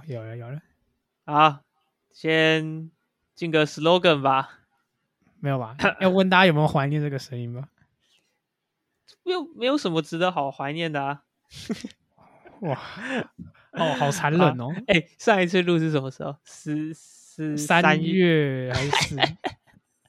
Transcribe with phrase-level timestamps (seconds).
[0.00, 0.62] 好，有了有了，
[1.26, 1.60] 好，
[2.10, 2.90] 先
[3.34, 4.60] 进个 slogan 吧。
[5.40, 5.76] 没有吧？
[6.00, 7.68] 要问大家有没有怀念这个声音吗？
[9.24, 11.24] 没有，没有什么值得好怀念的啊。
[12.60, 12.78] 哇，
[13.72, 14.68] 哦，好残忍哦！
[14.88, 16.36] 哎，上一次录是什么时候？
[16.44, 19.16] 十十三月还是四？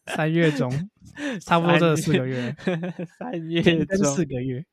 [0.05, 0.89] 三月中，
[1.41, 2.55] 差不多这四个月。
[3.19, 4.65] 三月中四个月，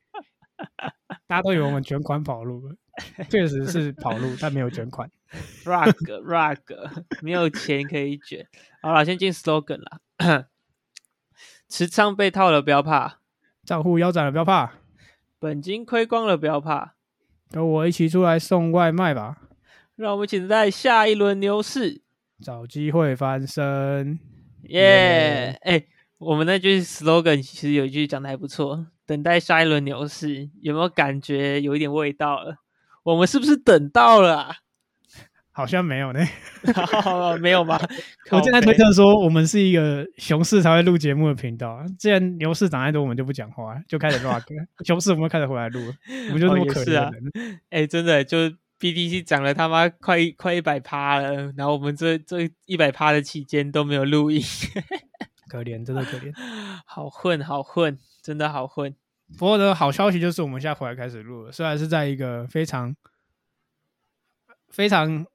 [1.27, 2.75] 大家都以为我们卷款跑路了，
[3.29, 5.11] 确实是跑路，但没有卷款。
[5.65, 5.93] rug
[6.25, 6.59] rug，
[7.23, 8.47] 没有钱可以卷。
[8.81, 10.47] 好了，先进 slogan 啦。
[11.69, 13.19] 持仓被套了不要怕，
[13.65, 14.73] 账户腰斩了不要怕，
[15.39, 16.95] 本金亏光了不要怕，
[17.51, 19.43] 跟我一起出来送外卖吧。
[19.97, 22.03] 让我们一起在下一轮牛市
[22.41, 24.19] 找机会翻身。
[24.62, 25.59] 耶！
[25.62, 25.84] 哎，
[26.18, 32.56] 我们那句 slogan 其实有一句讲的还不错，等待下一轮牛市，有没有感觉有一点味道了？
[33.05, 34.52] 我们是不是等到了？
[35.52, 36.20] 好像没有呢，
[37.41, 37.80] 没有吗？
[38.30, 41.84] 我正在推特说，我们是一个熊市才会录节目的频道。
[41.98, 44.42] 既然牛市涨太多，我们就不讲话，就开始 rock。
[44.84, 45.80] 熊市我们开始回来录，
[46.28, 47.10] 我们就那么可怜。
[47.70, 48.38] 哎，真的，就
[48.78, 54.41] BTC 涨了他妈快快一百趴了，然后我们这这一百趴的期间都没有录音，
[55.48, 56.32] 可怜，真的可怜，
[56.86, 58.94] 好混，好混，真的好混。
[59.38, 62.94] 不过呢，好消息就是我们现在回来开始录了，虽然是在一个非常
[64.69, 65.26] 非常。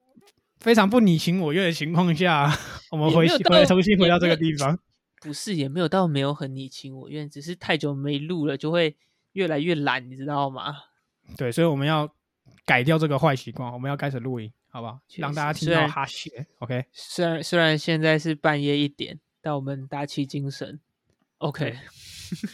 [0.60, 2.50] 非常不你情我愿的情况下，
[2.90, 4.80] 我们回回重新回到这个地方。
[5.20, 8.96] 不是，也没有到没有很你情我愿，只是太久没录了，就会
[9.34, 10.74] 越来越懒，你知道吗？
[11.36, 12.10] 对，所以我们要
[12.66, 15.02] 改掉这个坏习惯，我们要开始录音，好不好？
[15.18, 16.48] 让大家听到哈血。
[16.60, 20.80] OK，虽然虽然现在是半夜一点，但我们打起精神。
[21.40, 21.78] OK，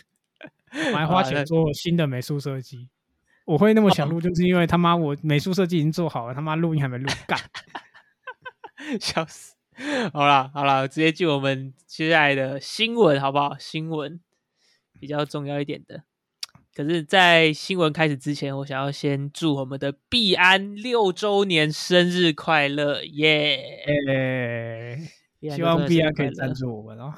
[0.91, 2.89] 我还花钱做新的美术设计。
[3.45, 7.39] 我会那么想录，就是因为他妈我美术设计已经做好了，他妈录音还没录干。
[8.99, 9.55] 笑死！
[10.11, 13.55] 好了好了，直接进我们接下来的新闻好不好？
[13.59, 14.19] 新闻
[14.99, 16.03] 比较重要一点的。
[16.73, 23.03] 可是，在新闻开始之前，我想要先祝我们的币安六周年生日快乐！
[23.03, 24.99] 耶！
[25.41, 27.13] 希望 B 安可以赞助我们哦。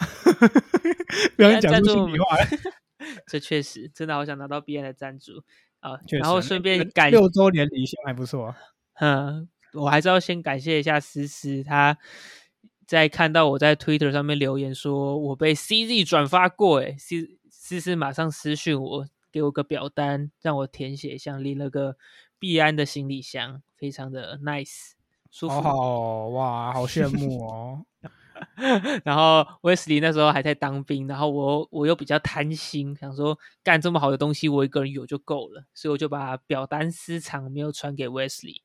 [1.37, 2.37] 不要讲出心里话。
[3.27, 5.43] 这确实真的好想拿到币安的赞助
[5.79, 5.99] 啊！
[6.09, 8.55] 然后顺便感六周年礼箱还不错。
[8.99, 9.49] 嗯。
[9.73, 11.97] 我还是要先感谢一下思思，他
[12.85, 17.15] 在看到我在 Twitter 上面留言说我被 CZ 转发过，诶思
[17.49, 21.95] 思思马上私讯我，给我个表单让我填写，像拎了个
[22.37, 24.91] 必安的行李箱，非常的 nice，
[25.31, 25.61] 舒服。
[25.61, 27.85] 好哇，好羡慕哦。
[29.03, 38.61] 然后 Wesley 那时候还在当兵，然后我我又比较贪心，想说干这么好的东西我一个人有就够了，所以我就把表单私藏，没有传给 Wesley。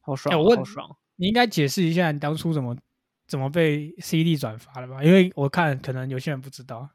[0.00, 0.34] 好爽！
[0.42, 0.96] 好爽！
[1.16, 2.76] 你应该解释一下你当初怎么
[3.26, 5.02] 怎么被 CD 转发了吧？
[5.02, 6.90] 因为我看可能有些人不知道，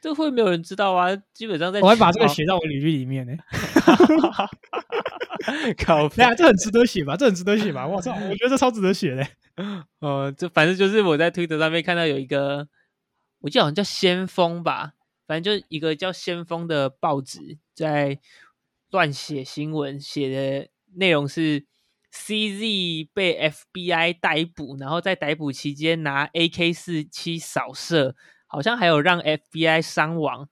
[0.00, 1.14] 这会没有人知道啊。
[1.32, 3.32] 基本上在，我会把这个写到我履历里面呢。
[5.78, 6.08] 靠！
[6.08, 7.16] 对啊，这很值得写吧？
[7.16, 7.86] 这很值得写吧？
[7.86, 8.12] 我操！
[8.12, 9.26] 我觉得这超值得写的。
[10.00, 12.68] 呃， 这反正就是我在推特上面看到有一个，
[13.40, 14.92] 我记得好像叫先锋吧，
[15.26, 18.18] 反正就一个叫先锋的报纸在
[18.90, 21.66] 乱写新闻，写的内容是。
[22.10, 28.16] CZ 被 FBI 逮捕，然后在逮捕期间拿 AK 四七扫射，
[28.48, 30.48] 好像还有让 FBI 伤亡。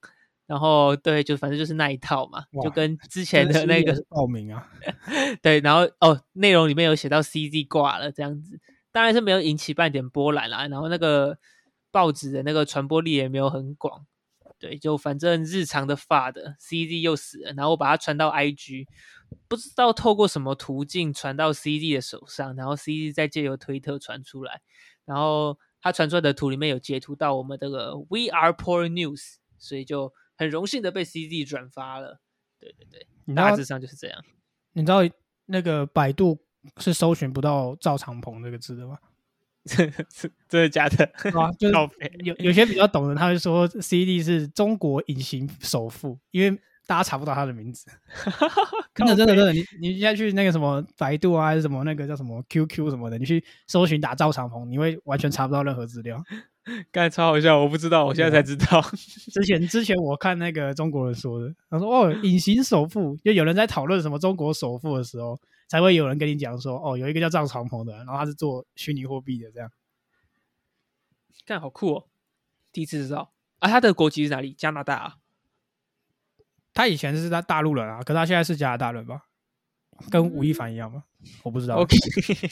[0.47, 4.71] 然后对，就反正就是那一套嘛，就跟之前的那个报名啊。
[5.43, 8.61] 对，然后哦，内容里面有写到 CZ 挂了这样子，
[8.93, 10.69] 当然是没有引起半点波澜啦。
[10.69, 11.37] 然后那个
[11.91, 14.07] 报纸的那个传播力也没有很广。
[14.59, 18.87] 对，就反正日常的发的 CZ 又死了，然后我把它传到 IG。
[19.49, 24.61] 不知道透过什么途径传到 CZ 的手上，然后 CZ 再借由推特传出来，
[25.05, 32.21] 然后他传出来的图里面有截图到我们这个 We Are Poor News，所以就很荣幸的被 CZ 转发了。
[32.59, 34.25] 对对对，大致上就是这样。
[34.73, 34.99] 你知道
[35.45, 36.41] 那个百度
[36.79, 38.99] 是搜寻不到赵长鹏这个字的吗？
[39.67, 39.89] 是
[40.49, 41.05] 真的假的？
[41.39, 41.75] 啊，就是
[42.25, 46.61] 有有些比较懂的，他会说 CD 是中国隐形首富，因为。
[46.87, 47.91] 大家查不到他的名字，
[48.95, 56.23] 真的真的真的，你你现在去那个什么百度啊，还是什么那个叫什么 QQ 什么的，你去搜寻打赵长鹏，你会完全查不到任何资料。
[56.91, 58.81] 刚才超好笑，我不知道，我现在才知道。
[59.33, 69.71] 之前之前我看那个中国人说的，他说哦，隐形首富，就有人在讨论什么中国首富的时候，才会有人跟你讲说，哦，有一个叫赵长鹏的，然后他是做虚拟货币的，这样。
[71.45, 72.05] 干好酷哦，
[72.73, 74.53] 第一次知道啊，他的国籍是哪里？
[74.53, 75.17] 加拿大啊。
[76.77, 79.23] 他以前是在大陆人啊，可他现在是加拿大人吧？
[80.11, 81.05] 跟吴亦凡一样吗？
[81.43, 81.77] 我不知道。
[81.77, 81.97] OK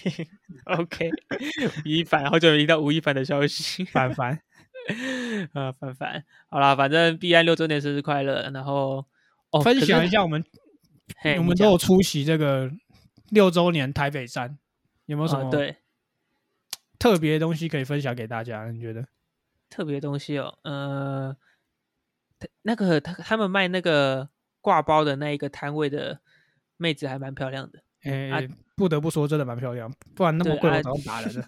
[0.65, 1.11] OK，
[1.85, 3.85] 吴亦凡，好久没听到吴亦凡的消息。
[3.85, 4.41] 凡 凡，
[5.53, 9.07] 啊，凡凡，好啦，反正 B I 六周年生日快乐，然后
[9.51, 10.43] 哦，分享一下我们
[11.19, 12.71] 嘿我们都有出席这个
[13.29, 14.59] 六周年台北站，
[15.05, 15.51] 有没有什么
[16.99, 18.71] 特别的东西可以分享给大家？
[18.71, 19.07] 你觉得？
[19.69, 21.44] 特别东西哦，呃，他
[22.63, 24.29] 那个他他们卖那个
[24.61, 26.21] 挂包的那一个摊位的
[26.77, 27.81] 妹子还蛮漂亮的。
[28.05, 28.43] 诶、啊
[28.77, 31.47] 不得不说，真的蛮漂亮，不然那么贵，我早打人了。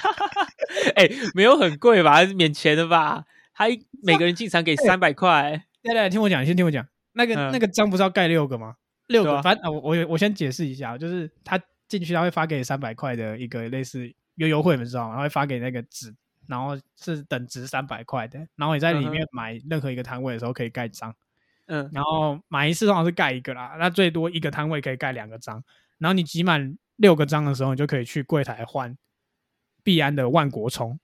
[0.96, 2.26] 哎、没有很贵吧？
[2.26, 3.24] 是免钱的吧？
[3.52, 3.70] 还
[4.02, 5.64] 每个人进场给三百块。
[5.82, 6.84] 来来，听我讲，你先听我讲。
[7.12, 8.74] 那个、嗯那个章不是要盖六个吗？
[9.06, 11.58] 六个，啊反正、啊、我我我先解释一下，就是他
[11.88, 15.14] 进去他会发给三百块的一个类似优优惠，你知道吗？
[15.14, 16.12] 他会发给那个纸，
[16.48, 21.14] 然后是等值三百块的，然后你在里嗯面买任何一个摊位的时候可以盖章，
[21.66, 25.62] 嗯，然后买一次通常是盖一个啦，那最多一个摊位可以盖两个章，
[25.98, 28.96] 然后你集满六个章的时候，你就可以去柜台换
[29.82, 30.98] 币安的万国充。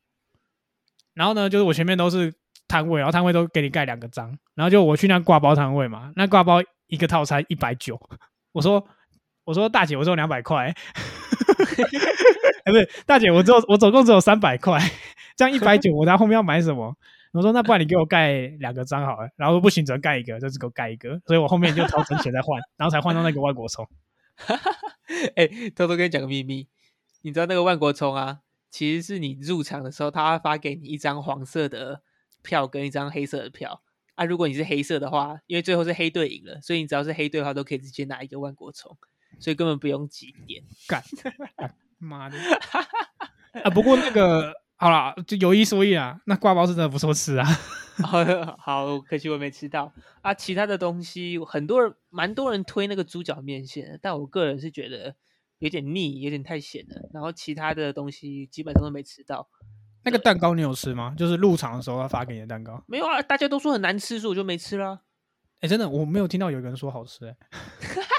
[1.15, 2.33] 然后呢，就是我前面都是
[2.67, 8.01] 摊位，然后摊位都给你盖两个章，然后就我去那挂包摊位嘛，那挂包一个套餐一百九，
[8.53, 8.89] 我说
[9.45, 10.73] 我说大姐，我只有两百块，
[12.65, 14.81] 哎不是大姐，我只有我总共只有三百块，
[15.37, 16.97] 这样一百九，我在后面要买什么？
[17.33, 23.89] 我说那不然你给我盖两个章好了，然后说不行，只能盖一个，就只给我盖一个，所以我后面就调整钱再换， 然后才换到那个万国充。
[25.37, 26.69] 哎、偷偷跟你讲个秘密，
[27.23, 28.41] 你知道那个万国充啊，
[28.71, 32.03] 其实是你入场的时候，他会发给你一张黄色的
[32.43, 33.83] 票跟一张黑色的票
[34.15, 34.25] 啊。
[34.25, 38.95] 如果你是黑色的话，因为最后是黑队赢了，所以你只要是黑队的话，都可以直接拿一个万国充，
[39.39, 40.63] 所以根本不用挤点。
[40.87, 41.03] 干
[41.99, 42.37] 妈的！
[43.63, 44.53] 啊，不过那个
[44.83, 47.47] 好啦，就有一说一啊，那挂包是真的不错吃啊。
[48.03, 48.19] 好
[48.59, 49.93] 好，可惜我没吃到
[50.23, 50.35] 啊。
[50.35, 55.15] 其他的东西，很多人蛮多人推那个猪脚面线，但我个人是觉得
[55.61, 57.09] 有点腻，有点太咸了。
[57.15, 59.49] 然后其他的东西基本上都没吃到。
[60.03, 61.15] 那个蛋糕你有吃吗？
[61.17, 62.83] 就是入场的时候他发给你的蛋糕。
[62.89, 65.03] 没有啊，大家都说很难吃，所以我就没吃啦。
[65.61, 67.37] 哎、真的我没有听到有一个人说好吃、欸，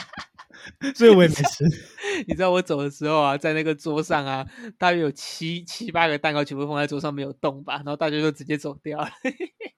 [0.95, 1.63] 所以我也没吃。
[2.27, 4.45] 你知道我走的时候啊，在那个桌上啊，
[4.77, 9.09] 大约有七七八个蛋糕全部放在桌上没有动吧，然后大家就直接走掉了。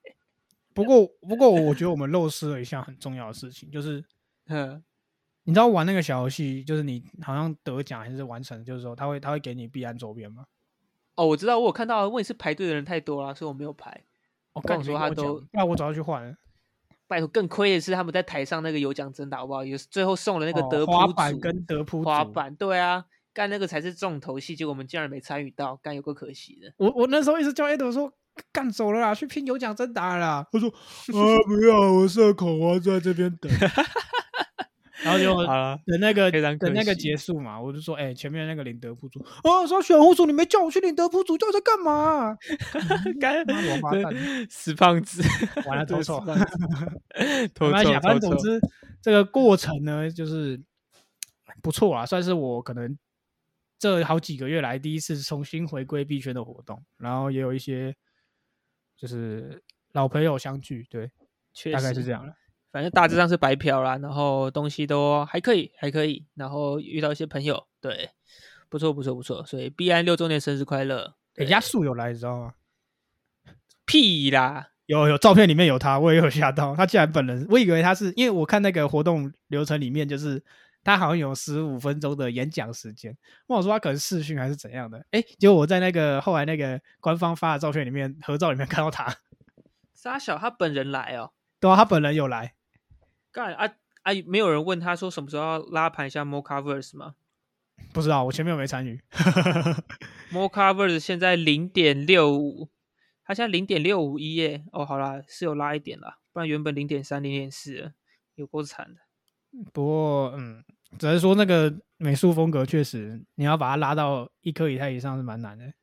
[0.74, 4.04] 不过不过我觉得我们漏失了一项很重要的事情，就是
[4.48, 4.82] 嗯，
[5.44, 10.44] 你知道玩那个小游戏，就是你好像得奖还是完成，就是说他会他会给你必安周边吗？
[11.14, 14.02] 哦，我知道，我有看到，问题是排队的人太多了，所以我没有排。
[14.52, 16.36] 我跟你说他都，那我早就去换了。
[17.08, 19.64] 拜托，更亏的是他们在台上那个有奖征答，好不好？
[19.64, 26.72] 有最后送了那个哦德扑滑板跟德扑组滑板，对啊，干那个才是重头戏，结果我们竟然没参与到，干有个可惜的。
[26.78, 28.12] 我我那时候一直叫 Ed 说
[28.52, 30.46] 干走了啦，去拼有奖征答了啦。
[30.52, 33.50] 他说啊不要，我社恐，我要在这边等。
[35.06, 42.36] 然后就好了，等那个等那个结束嘛，我就说，哎、前面那个领德铺组，哦，说选护组，你没叫我去领德铺组，叫我在干嘛？
[43.20, 44.14] 干 妈的王八蛋
[44.50, 45.22] 死胖子，
[45.66, 46.20] 完了，这头臭。
[46.20, 48.08] 个死胖子 没头关系啊，臭，头臭。
[48.08, 48.60] 反正总之
[49.00, 50.60] 这个过程呢，就是
[51.62, 52.98] 不错啊，算是我可能
[53.78, 57.94] 这好几个月来第一次重新回归币圈的活动，然后也有一些
[58.96, 59.62] 就是
[59.92, 61.10] 老朋友相聚，对，
[61.54, 62.32] 确大概是这样了。
[62.76, 68.10] 反正大致上是白嫖啦，然后东西都还可以，还可以，然后遇到一些朋友，对，
[68.68, 71.14] 不错不错不错，所以必安六周年生日快乐！
[71.32, 72.52] 人家素有来，你知道吗？
[73.86, 80.44] 屁啦，有有照片里面有他，我也有吓到，他竟然本人，我以为他是因为我看那个活动流程里面，就是
[80.84, 83.16] 他好像有十五分钟的演讲时间，
[83.46, 89.16] 我想说他可能视讯还是怎样的，哎，结果我在那个后来那个官方发的照片里面合照里面看到他，
[89.96, 92.52] 沙小他本人来哦，对啊，他本人有来，
[93.36, 93.70] 干啊
[94.02, 94.12] 啊！
[94.26, 97.16] 没有人问他说什么时候要拉盘一下 Mocaverse 吗
[97.92, 98.98] 不知道我前面有没参与？
[100.32, 102.70] Mocaverse 现在零点六五，
[103.22, 107.92] 他现在零点六五一耶，哦，好啦，是有拉一点啦，不然原本零点三、零点四，
[108.36, 109.00] 有够惨的。
[109.74, 110.64] 不过嗯，
[110.98, 115.74] 只是说那个美术风格确实你要把它拉到一颗以太以上是蛮难的，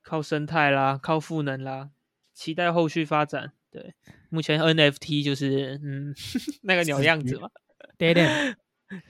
[0.00, 1.90] 靠生态啦，靠赋能啦，
[2.32, 3.52] 期待后续发展。
[3.74, 3.92] 对，
[4.30, 6.14] 目前 NFT 就是嗯
[6.62, 7.50] 那个鸟样子嘛，
[7.98, 8.24] 对对。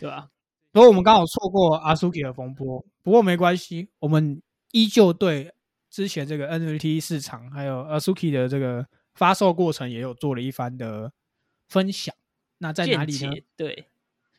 [0.01, 0.31] 对吧？
[0.73, 4.41] 不过我们刚好错过阿苏 k 的风波，不过没关系，我们
[4.73, 5.53] 依旧对
[5.91, 11.13] 之前这个 NFT 市场还有阿苏 k 的这个发售过程也有做了一番的
[11.69, 12.15] 分享。
[12.59, 13.35] 那在哪里呢？
[13.57, 13.89] 对，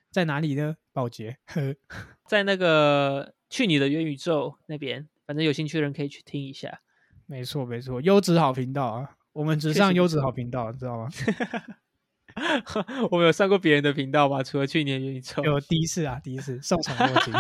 [0.09, 0.77] 在哪里呢？
[0.91, 1.75] 宝洁，呵
[2.25, 6.81] 在那个去你的元宇宙那边，反正有兴趣的人可以去听一下。
[7.27, 11.09] 没错没错，优质好频道啊，我们只上优质好频道，你知道吗？
[13.11, 14.41] 我们有上过别人的频道吗？
[14.41, 17.33] 除了去年元宇宙，有第一次啊，第一次受宠若惊。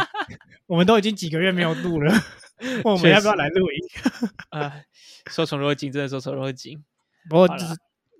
[0.67, 2.13] 我们都已经几个月没有录了，
[2.83, 3.79] 我们要不要来录音？
[4.51, 4.81] 啊，
[5.29, 6.83] 受宠若惊，真的受宠若惊。
[7.29, 7.75] 不过就是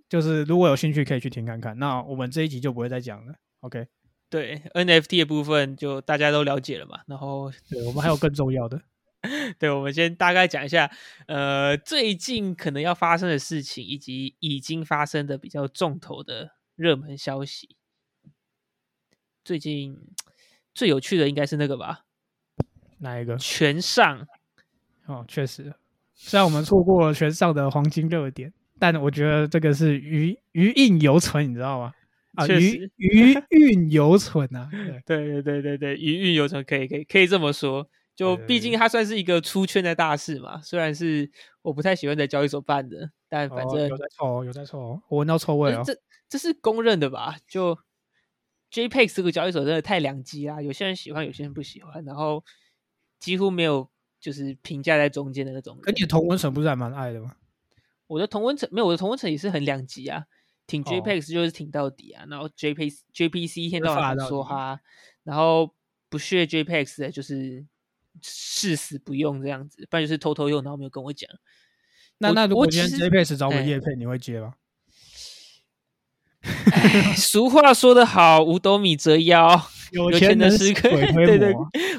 [0.07, 1.77] 就是，如果有兴趣可以去听看看。
[1.77, 3.35] 那我们这一集就不会再讲了。
[3.59, 3.87] OK，
[4.29, 7.01] 对 NFT 的部分就大家都了解了嘛。
[7.07, 8.81] 然后，对我们还有更重要的。
[9.59, 10.89] 对，我们先大概讲一下，
[11.27, 17.75] 呃，最近可能要发生的事情，以及已经发生的比较重头的热门消息。
[19.43, 19.97] 最近
[20.73, 22.05] 最有趣的应该是那个吧？
[22.99, 23.37] 哪一个？
[23.37, 24.27] 全上。
[25.05, 25.73] 哦，确实，
[26.15, 31.93] 虽然我们错过了全上的黄金热点，但我觉得这个是余余韵犹存，你知道吗？
[32.33, 34.69] 啊，余余韵犹存啊！
[35.05, 37.87] 对 对对对对，余韵犹存，可以可以可以这么说。
[38.15, 41.29] 就毕竟它算是一个出圈的大事嘛，虽然是
[41.61, 45.83] 我不太喜欢在交易所办的，但反正有在臭，有在臭，我闻到臭味了。
[45.83, 45.93] 这
[46.29, 47.35] 这是公认的吧？
[47.45, 47.77] 就
[48.71, 52.41] JPEX 这个交易所真的太两极啦，有些人喜欢，有些人不喜欢，然后
[53.19, 53.89] 几乎没有
[54.21, 55.77] 就是评价在中间的那种。
[55.81, 57.35] 跟你的同温层不是还蛮爱的吗？
[58.07, 60.23] 我的同温层没有，我的同温层也是很两极啊，
[60.65, 64.79] 挺 JPEX 就是挺到底啊，然后 JPEX JPC 一天到晚说哈，
[65.23, 65.75] 然后
[66.07, 67.65] 不屑 JPEX 的就是。
[68.21, 71.29] 誓死不用这样子，不然就是偷偷用，然后没有跟我讲。
[72.17, 74.53] 那那如果今天 JPS 找我叶配，你会接吗？
[77.17, 81.53] 俗话说得好，五斗米折腰， 有钱的是鬼对对，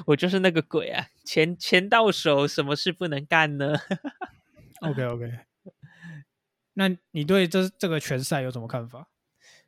[0.07, 1.07] 我就是那个鬼啊！
[1.25, 3.75] 钱钱到手，什么事不能干呢
[4.81, 5.33] ？OK OK，
[6.75, 9.09] 那你对这这个拳赛有什么看法？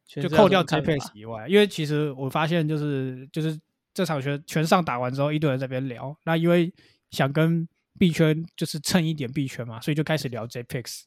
[0.07, 3.61] 就扣掉 JPS 以外，因为其实我发现就是就是。
[3.99, 6.17] 这场拳全上打完之后，一堆人在那边聊。
[6.25, 6.73] 那因为
[7.11, 11.01] 想跟币圈就是蹭一点币圈嘛，所以就开始聊 JPEX。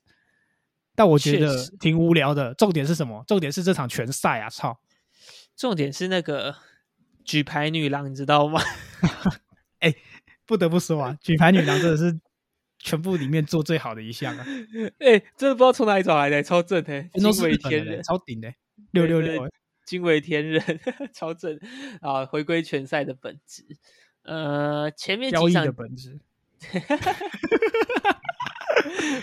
[0.94, 2.54] 但我觉得挺无聊的。
[2.56, 3.24] 重点是什么？
[3.26, 4.50] 重点是这场拳赛啊！
[4.50, 4.78] 操！
[5.56, 6.54] 重点是那个
[7.24, 8.60] 举牌女郎，你知道吗？
[9.80, 9.96] 哎，
[10.46, 12.20] 不得不说啊，举牌女郎真的是
[12.78, 14.46] 全部里面做最好的一项啊！
[15.00, 18.54] 哎，真的不知道从哪里找来的，超正的，惊为天人，超顶的，
[18.92, 19.50] 六六六。
[19.86, 20.80] 惊为天人，
[21.14, 21.60] 超正
[22.02, 22.26] 啊！
[22.26, 23.66] 回归拳赛的本质，
[24.24, 26.20] 呃，前面几场的本质，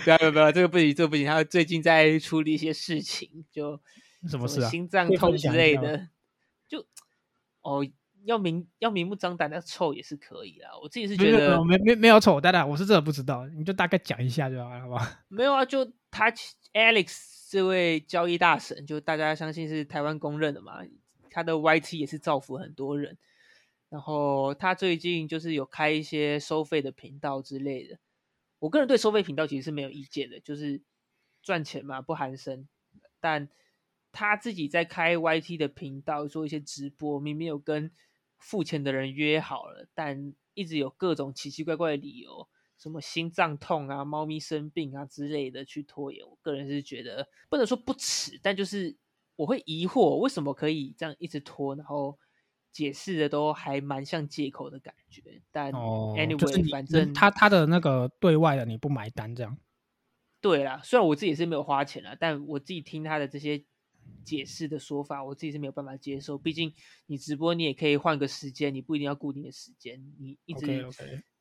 [0.05, 1.27] 不要不要不要，这个不行，这个不行。
[1.27, 3.81] 他最近在处理一些事情，就
[4.29, 4.69] 什么事啊？
[4.69, 6.09] 心脏痛之类的，
[6.67, 6.85] 就
[7.63, 7.87] 哦，
[8.25, 10.71] 要明要明目张胆的臭也是可以啦。
[10.83, 15.25] 我自己是觉得没没没有臭，蛋蛋，我是真的不知道，你就大概讲一下就好了，好吧？
[15.29, 16.31] 没有啊，就他
[16.73, 17.38] Alex。
[17.49, 20.85] 这位交易大神，就大家相信是台湾公认的嘛，
[21.31, 23.17] 他的 YT 也是造福很多人。
[23.89, 27.99] 然后他最近就是有开一些收费的频道之类的。
[28.59, 30.83] 我个人对收费频道其实是没有意见的，就是
[31.43, 32.69] 赚钱嘛，不含生。
[33.19, 33.49] 但
[34.13, 37.91] 他自己在开 YT 的频道做一些直播，明明有跟
[38.37, 42.47] 付钱的人约好了，但一直有各种奇奇怪怪的理由。
[42.79, 48.97] 什么心脏痛啊、猫咪生病啊之类的去拖延，我个人是觉得不能说不耻，但就是
[49.35, 52.17] 我会疑惑为什么可以这样一直拖，然后
[52.71, 55.43] 解释的都还蛮像借口的感觉。
[55.51, 59.59] 但 anyway，反正他他的那个对外的你不买单这样。
[60.41, 63.65] 对啦，虽然我自己是没有花钱啊，但我自己听他的这些
[64.25, 66.39] 解释的说法，我自己是没有办法接受。
[66.39, 66.73] 毕竟
[67.07, 70.65] 你直播你也可以换个时间，你不一定要固定的时间，你一直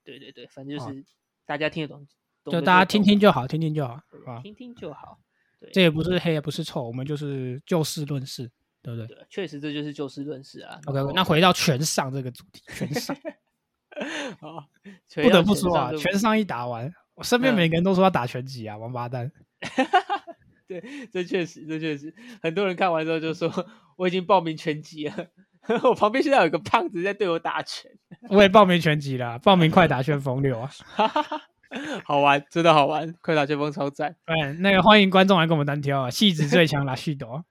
[0.03, 1.06] 对对对，反正就是。
[1.48, 2.06] 大家听得懂，
[2.51, 4.00] 就大家听听就好，听听就好，
[4.44, 5.18] 听听就好。
[5.60, 8.51] 对，这也不是黑，也不是臭，我们就是就事论事，
[8.84, 9.08] 对不对？
[9.08, 10.80] 对，确实这就是就事论事啊。
[10.86, 13.16] OK，那回到全上这个主题，全上
[14.42, 14.68] 啊，
[15.24, 19.32] 不得不说啊，全上一打完，我身边每个人都说要打拳击啊，王八蛋。
[20.68, 22.13] 对，这确实，这确实，
[22.44, 23.50] 很多人看完之后就说
[23.96, 25.27] 我已经报名拳击了。
[25.84, 27.92] 我旁边现在有个胖子在对我打拳，
[28.31, 30.69] 我也报名拳击啦，报名快打旋风六啊，
[32.03, 34.15] 好玩，真的好玩，快打旋风超赞。
[34.25, 37.43] 对，那个欢迎观众来跟我们单挑啊，戏子最强拉西斗，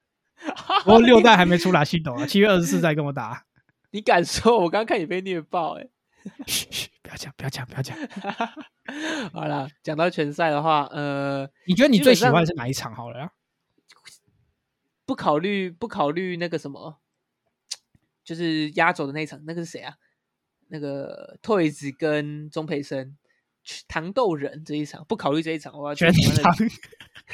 [0.85, 3.45] 不过六代还没出拉西斗啊， 七月二十四再跟我打。
[3.91, 4.59] 你敢说？
[4.59, 5.87] 我刚刚看你被虐爆哎！
[6.47, 7.97] 嘘嘘，不要讲，不要讲，不要讲。
[9.33, 12.95] 好了，讲到拳赛的话，呃，你觉得你最喜欢是哪一场？
[12.95, 13.31] 好了，
[15.07, 16.99] 不考虑不考虑那个什么。
[18.25, 19.95] 就是压轴的那一场，那个是谁啊？
[20.69, 23.17] 那个 Toys 跟钟培生
[23.89, 26.53] 糖豆人这一场，不考虑这一场，我要全场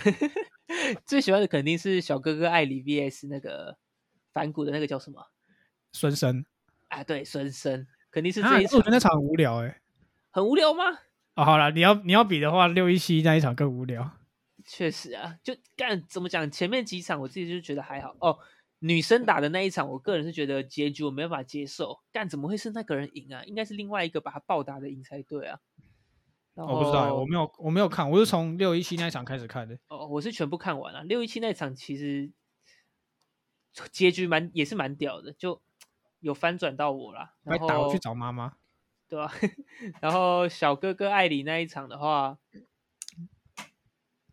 [1.04, 3.76] 最喜欢的肯定是小哥哥艾里 VS 那个
[4.32, 5.30] 反骨的那个叫什么？
[5.92, 6.44] 孙生
[6.88, 8.78] 啊，对，孙生肯定是这一场。
[8.78, 9.82] 我觉得那场很无聊哎，
[10.30, 10.84] 很无聊吗？
[11.34, 14.10] 哦，好了，你要你要比的话，六一七那一场更无聊。
[14.64, 16.50] 确实啊，就干怎么讲？
[16.50, 18.38] 前面几场我自己就觉得还好哦。
[18.84, 22.00] 女生打的那一场，我个人是觉得结局我没办法接受。
[22.10, 23.44] 但怎么会是那个人赢啊？
[23.44, 25.60] 应该是另外一个把他暴打的赢才对啊。
[26.54, 29.78] 我不知道，我没有我没有看，我是从六一七那一场开始看的。
[29.86, 31.04] 哦，我是全部看完了。
[31.04, 32.32] 六一七那一场其实
[33.92, 35.62] 结局蛮也是蛮屌的，就
[36.18, 37.34] 有翻转到我了。
[37.44, 38.56] 还打我去找妈妈，
[39.08, 39.32] 对吧？
[40.02, 42.36] 然后小哥哥艾里那一场的话，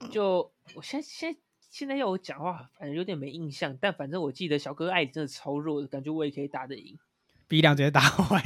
[0.10, 1.39] 就我现在现在。
[1.70, 3.78] 现在要我讲话，反正有点没印象。
[3.80, 6.98] 但反正我记得小哥艾真的超弱的，感觉我也可以打得赢。
[7.48, 8.42] 鼻梁直接打坏，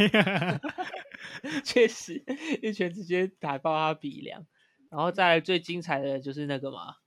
[1.64, 2.24] 确实
[2.62, 4.46] 一拳直接打爆他鼻梁。
[4.90, 6.98] 然后再来最精彩的就是那个嘛，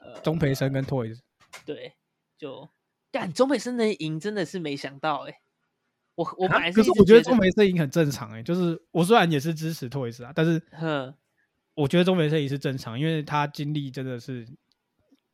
[0.00, 1.20] 呃，钟培生跟 Toys。
[1.64, 1.94] 对，
[2.36, 2.68] 就
[3.12, 5.40] 干钟培生能赢，真的是没想到哎。
[6.14, 10.62] 我我本来可是我觉得钟培生赢很正常哎，就是我虽然也是支持 Toys 啊，但是
[11.74, 14.46] 我觉得钟培生也是正常，因为他经历真的是。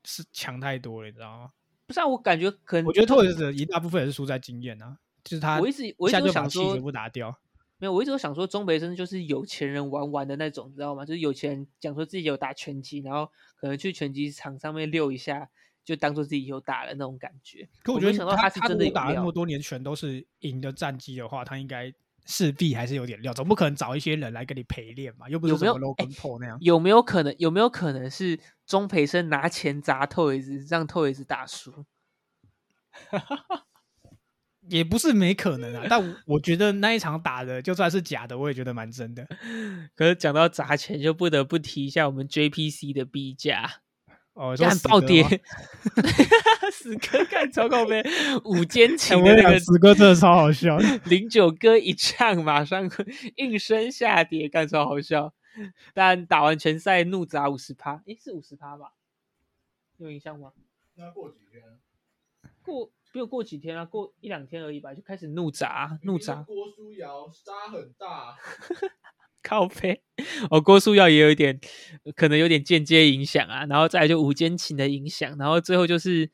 [0.07, 1.51] 是强太多了，你知道吗？
[1.89, 7.37] 不是啊，我感觉可能我觉得托尔斯一大部分也是输在经验啊，就是他我一直我一直都想说全部打掉，
[7.79, 11.05] 没有，我一直都想说中北真的就是有钱人玩玩的那种，你知道吗？
[11.05, 15.51] 就是有钱人讲说自己有打拳击，然后可能去拳击场上面溜一下，
[15.85, 17.69] 就当做自己有打了那种感觉。
[17.83, 21.93] 可我觉得想到他是真的打了那么多年拳都是赢的战绩的话，他应该。
[22.27, 26.59] 势必还是有点料，总不可能找一些人来跟你陪练嘛，又不是什么 logan p 那样。
[26.61, 27.35] 有没有可能？
[27.39, 31.87] 有没有可能是钟培生拿钱砸透一子，让透一子打输？
[34.69, 39.25] 也不是没可能啊，但我觉得那一场打的就算是假的，我也觉得蛮真的。
[39.95, 43.83] 可是讲到砸钱，就不得不提一下我们 JPC 的 B 价。
[44.37, 45.25] 哦，干暴跌，
[46.71, 48.05] 死哥干超高飞，
[48.45, 50.77] 五间情的那个死哥真的超好笑，
[51.09, 52.91] 零九哥一唱马上
[53.37, 55.33] 应声下跌，干超好笑。
[55.95, 58.93] 但打完全赛怒砸五十趴，诶，是五十趴吧？
[59.97, 60.53] 有印象吗？
[60.97, 61.63] 那过几天？
[62.63, 66.43] 过不用过几天啊，过一两天而已吧，就开始怒砸，怒砸。
[66.43, 68.37] 郭书瑶杀很大。
[69.47, 70.03] 靠背，
[70.51, 71.61] 哦，郭书耀也有一点，
[72.17, 76.29] 可能有点间接影响啊，然后再就午间情的影响，然后最后就是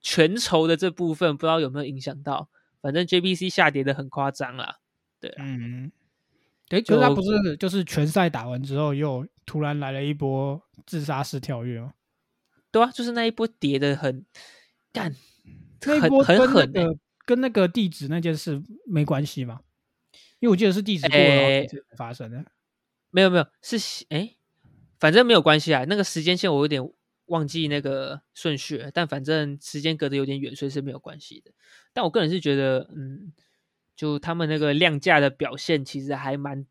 [0.00, 2.48] 全筹的这部分，不知道有没有影响到，
[2.80, 4.76] 反正 JBC 下跌的很夸张啦，
[5.20, 5.92] 对，嗯，
[6.68, 11.92] 对，可是他不是就是全赛打完之后又突然来了一波自杀式跳跃吗？
[12.70, 14.24] 对啊，就是那一波跌的很
[14.92, 15.14] 干，
[15.84, 19.60] 那一波跟那个跟那个地址那件事没关系吗？
[20.40, 22.44] 因为我记得是地址过了发生的，
[23.10, 23.76] 没有没有是
[24.10, 24.36] 哎，
[25.00, 25.84] 反正没有关系啊。
[25.88, 26.92] 那个时间线我有点
[27.26, 31.50] 忘记那个顺序，但反正时间隔得有点远，所以是没有关系的。
[31.92, 33.32] 但我个人是觉得，嗯，
[33.96, 36.64] 就他们那个量价的表现其实还蛮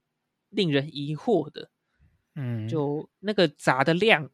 [0.49, 1.69] 令人疑惑的。
[2.35, 4.29] 嗯，就那个砸的量，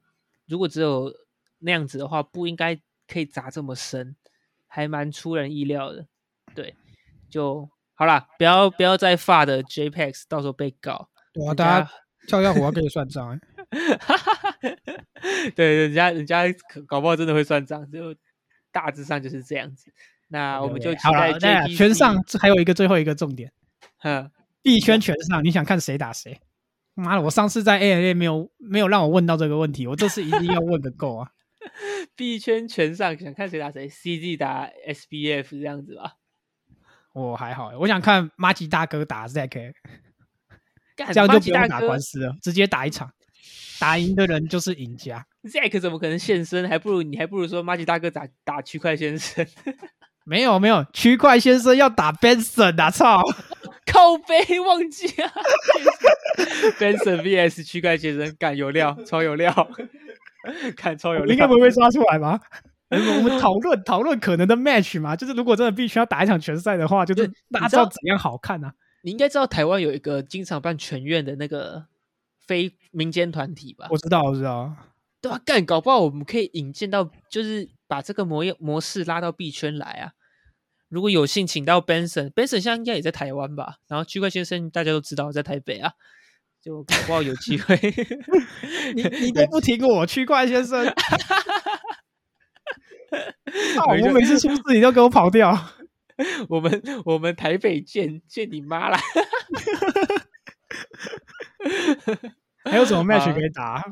[0.45, 1.11] 如果只有
[1.57, 4.15] 那样子的话，不应该可以砸这么深，
[4.67, 6.05] 还蛮出人意料的。
[6.53, 6.75] 对，
[7.29, 7.67] 就。
[7.95, 11.09] 好啦，不要不要再发的 JPEX，到时候被告。
[11.35, 11.91] 哇，大家
[12.27, 13.39] 跳跳虎要可以算账哎。
[15.55, 16.43] 对，人家人家
[16.87, 18.15] 搞不好真的会算账，就
[18.71, 19.91] 大致上就是这样子。
[20.29, 21.01] 那我们就期
[21.39, 23.51] 待圈上还有一个最后一个重点，
[24.03, 26.39] 嗯，币圈全上，你想看谁打谁？
[26.95, 31.29] 妈的，我上次在 ANA 没有没有让我问到这个问题，我这次一定要问个够啊！
[32.15, 36.13] 币圈全上，想看谁打谁？CZ 打 SBF 这样子吧。
[37.13, 39.73] 我还好，我想看马吉大哥打 Zack，
[40.95, 43.09] 这样就不用打官司了，直接打一场，
[43.79, 45.25] 打赢的人就是赢家。
[45.43, 46.67] Zack 怎么可能现身？
[46.67, 49.45] 还不如你还不如说马吉大哥打打区块先生。
[50.25, 52.89] 没有没有，区块先生要打 Benson 啊！
[52.89, 53.21] 操，
[53.85, 55.29] 靠背忘记啊。
[56.79, 59.51] Benson vs 区块先生，干有料，超有料，
[60.77, 62.39] 看超有料，应该不会抓出来吧？
[62.97, 68.71] 我们讨论讨论可能的 match 嘛，就是如果真的必须要打一场拳赛的话，就是大家知道怎样好看呢？
[69.03, 71.85] 你应该知道台湾有一个经常办全院的那个
[72.47, 73.87] 非民间团体吧？
[73.89, 74.73] 我知道，我知道，
[75.21, 75.41] 对吧？
[75.45, 80.13] 干搞不好我们可以引荐到，就是把这个模模式拉到币圈来啊！
[80.87, 83.77] 如果有幸请到 Benson，Benson 现在应该也在台湾吧？
[83.87, 85.91] 然后区块先生大家都知道在台北啊，
[86.61, 87.75] 就搞不好有机会。
[88.95, 90.85] 你你都不提我区块先生。
[94.07, 95.55] 我每次出事你都给我跑掉，
[96.49, 98.99] 我们我们台北见见你妈啦！
[102.63, 103.83] 还有什么 match 可以打？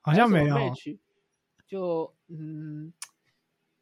[0.00, 0.56] 好像没有。
[1.66, 2.92] 就嗯，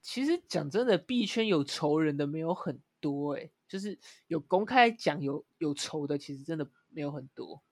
[0.03, 7.63] 其实讲真的，币圈有仇人的没有很多哎，就是有公开讲有有仇的，其实真的没有很多。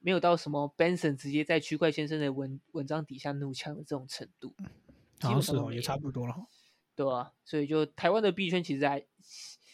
[0.00, 4.64] 没有到什么 Benson 直接在区块先生的文文章底下怒呛的这种程度，基
[5.20, 6.34] 好像是哦，也差不多了，
[6.94, 9.02] 对啊，所以就台湾的币圈其实还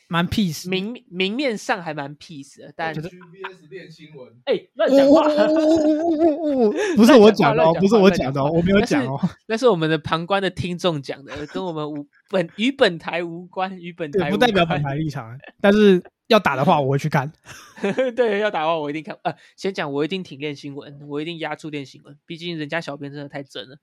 [0.08, 0.68] 蛮 peace。
[0.68, 5.26] 明明面上还蛮 peace 的，但 GBS 练新闻，哎乱讲话，
[6.96, 9.18] 不是我讲的哦，不是我讲的哦，我没有讲哦。
[9.46, 17.32] 那是我们的旁观的听众讲的，跟我们无本与本台无关，与本，台不代表本台立场，但是要打的话，我会去看。
[18.14, 19.18] 对，要打的话我一定看。
[19.22, 23.78] 呃，先讲我一定挺练新闻，我一定压住练新闻，毕竟人家小编真的太真了。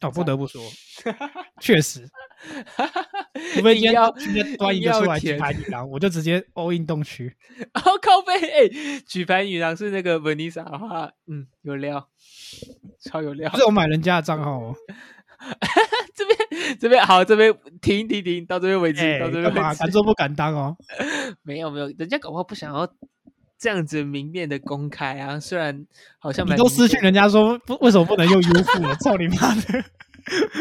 [0.00, 0.62] 哦，不得不说，
[1.60, 2.06] 确实，
[3.54, 7.34] 除非今天今天端一个出来举填牌女郎，我就直接 all in 动区。
[7.72, 8.68] 哦，靠背，哎、
[9.06, 12.10] 举牌女郎是那个 Vanessa 的话，嗯，有料，
[13.00, 13.56] 超有料不。
[13.56, 14.74] 是我买人家的账号哦，
[16.14, 19.78] 这边这边好，这边停停停，到这边为止，哎，到这边为止。
[19.78, 20.76] 敢做不敢当哦？
[21.42, 22.86] 没有没有，人家搞不好不想要
[23.58, 25.86] 这样子明面的公开啊，虽然
[26.18, 28.82] 好像你都蛮明显私讯人家说不，为什么不能用优付？
[28.82, 29.84] 我 操你妈的，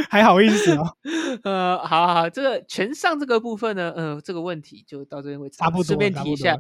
[0.09, 0.95] 还好意思哦？
[1.43, 5.57] 呃，好好好，这个全上这个部分呢，呃，这个问题就到这边为止。
[5.57, 6.55] 差不多，顺便提一下，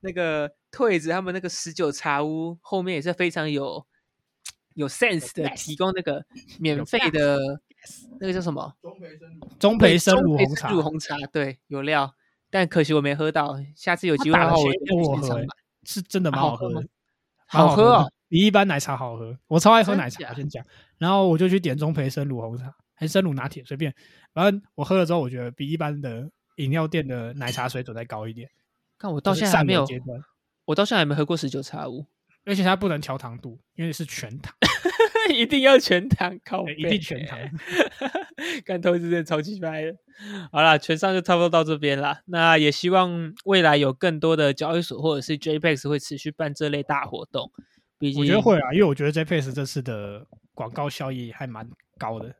[0.00, 3.84] 那个退子他们那个十九茶屋后面也是非常有
[4.74, 6.24] 有 sense 的，提供那个
[6.58, 7.38] 免费的
[8.20, 9.18] 那个叫什么钟培生
[9.58, 12.14] 中培生中培生乳红茶，对，有料，
[12.50, 15.44] 但可惜我没喝到，下次有他机会的话，我我喝。
[15.86, 16.86] 是真的蛮好喝的
[17.46, 19.38] 好喝哦，比一般奶茶好喝。
[19.46, 20.64] 我超爱喝奶茶，我先讲，
[20.98, 23.94] 然后我就去点中培生乳红茶，还是生乳拿铁，随便。
[24.34, 28.50] 反正我喝了之后，我觉得比一般的饮料店的奶茶水准再高一点。
[28.98, 29.86] 看我到现在还没有，
[30.64, 32.04] 我到现在还没喝过十九茶屋，
[32.44, 34.52] 而且它不能调糖度，因为是全糖，
[35.34, 37.38] 一定要全糖，靠一定全糖。
[38.64, 39.94] 干投资真的超级掰的。
[40.52, 42.20] 好啦，全上就差不多到这边啦。
[42.26, 47.50] 那也希望未来有更多的交易所或者是 JPEX 会持续办这类大活动。
[47.98, 51.68] 毕竟我觉得会啊，因为我觉得 JPEX 这次的广告效益还蛮
[51.98, 52.34] 高的，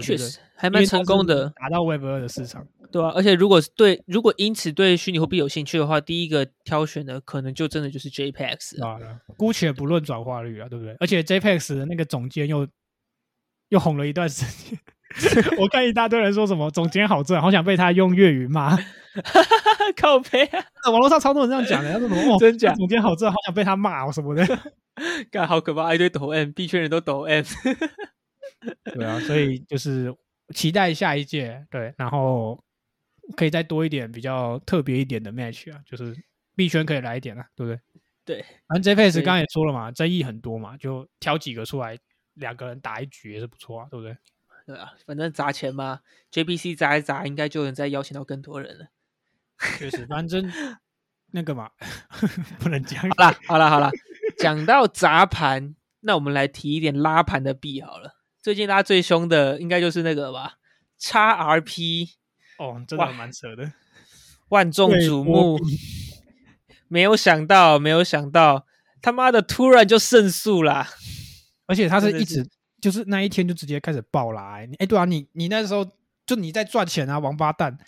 [0.00, 2.66] 确实还蛮成功的，达到 Web 二的市场。
[2.92, 8.88] 对啊，而且如果是对，如果因此对虚拟货币有兴趣的话，第一个挑选的可能就真的就是 JPEX 了。
[8.88, 8.98] 啊，
[9.36, 10.96] 姑且不论转化率啊，对不对？
[11.00, 12.66] 而且 JPEX 的那个总监又
[13.68, 14.44] 又红了一段时
[15.14, 18.76] 间， 我看一大堆人说什么总监好赚，好想被他用粤语骂。
[19.96, 24.46] 靠背啊，网络上超多人这样讲的，他说什么 哦，真假总监好赚，好想被他骂哦什么的。
[25.30, 27.44] 干好可怕，一堆抖 M，币圈人都抖 M。
[28.84, 30.14] 对啊，所以就是
[30.54, 32.62] 期待下一届，对，然后
[33.36, 36.16] 可以再多一点比较特别一点的 match 啊，就是
[36.56, 37.80] 币圈可以来一点啊，对不对？
[38.24, 41.98] 对，反正 JPS 对刚刚也说了嘛，争议很多嘛，就挑几个出来，
[42.34, 44.16] 两个人打一局也是不错啊，对不对？
[44.66, 48.86] 对啊，反正砸钱嘛，JPC 砸一砸，应该就能再邀请到更多人了。
[49.78, 50.48] 确实，反正
[51.32, 51.70] 那个嘛，
[52.60, 53.00] 不能讲。
[53.00, 53.90] 好啦，好啦，好啦，
[54.38, 58.19] 讲到砸盘，那我们来提一点拉盘的币好了。
[58.42, 60.54] 最近拉最凶的应该就是那个吧
[61.00, 62.10] ，XRP
[62.58, 63.72] 哦，真的哇蛮扯的。
[64.48, 65.60] 万众对瞩目，
[66.88, 68.66] 没有想到，没有想到，
[69.00, 70.88] 他妈的突然就胜诉啦！
[71.66, 72.44] 而且他是一直
[72.80, 74.68] 就是那一天就直接开始爆啦、欸。
[74.78, 75.86] 哎、对啊，你你那时候
[76.26, 77.78] 就你在赚钱啊，王八蛋。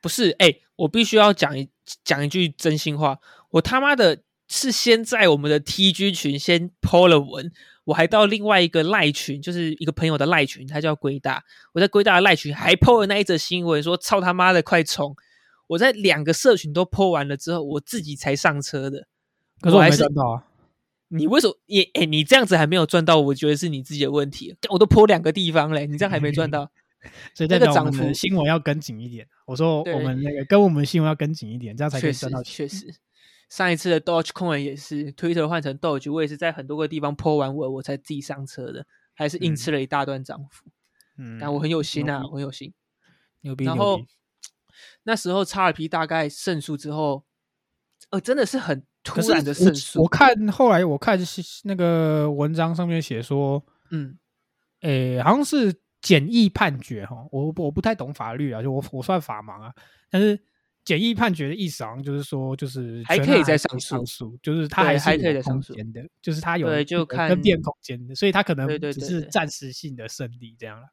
[0.00, 1.68] 不是，哎、我必须要讲一
[2.04, 3.18] 讲一句真心话，
[3.50, 7.52] 我他妈的是先在我们的 TG 群先 PO 了文，
[7.88, 15.16] 我还到另外一个赖群，就是一个朋友的赖群，他叫龟大，我在龟大的赖群还 PO 了那一则新闻，说操他妈的快冲！
[15.68, 19.06] 我在两个社群都 PO 完了之后，我自己才上车的。
[19.62, 20.44] 可是我没赚到啊。
[21.08, 23.18] 你为什么也哎、你这样子还没有赚到？
[23.18, 24.54] 我觉得是你自己的问题。
[24.68, 26.70] 我都 PO 两个地方嘞，你这样还没赚到？
[27.32, 29.26] 所以代表我那个涨幅们新闻要跟紧一点。
[29.46, 32.68] 我说我们那个跟我们新闻要跟紧一点，这样才可以赚到，钱。
[32.68, 32.94] 确实，
[33.48, 40.66] 上一次的 Dogecoin 也是 Twitter 换成 Doge，我也是在很多个地方 po 完我，我才自己上车的，还是硬嗯吃了一大段涨幅。
[41.16, 42.72] 嗯，但我很有心啊，我很有心。
[43.40, 43.64] 牛逼。
[43.64, 44.00] 然后
[45.04, 47.24] 那时候 XRP 大概胜诉之后，
[48.10, 50.02] 呃，真的是很突然的我胜诉。
[50.02, 54.18] 我看后来我看是那个文章上面写说，嗯，
[54.82, 59.74] 诶，好像是简易判决哈，我我不太懂法律啊，就我我算法盲啊，
[60.10, 60.38] 但是
[60.88, 70.86] 简易判决的意思好像就是说，就是还可以再上诉上诉，就是他还是可以有空再上诉间的，就是他有对就有看分辨空间的，所以他可能只是暂时性的胜利这样了。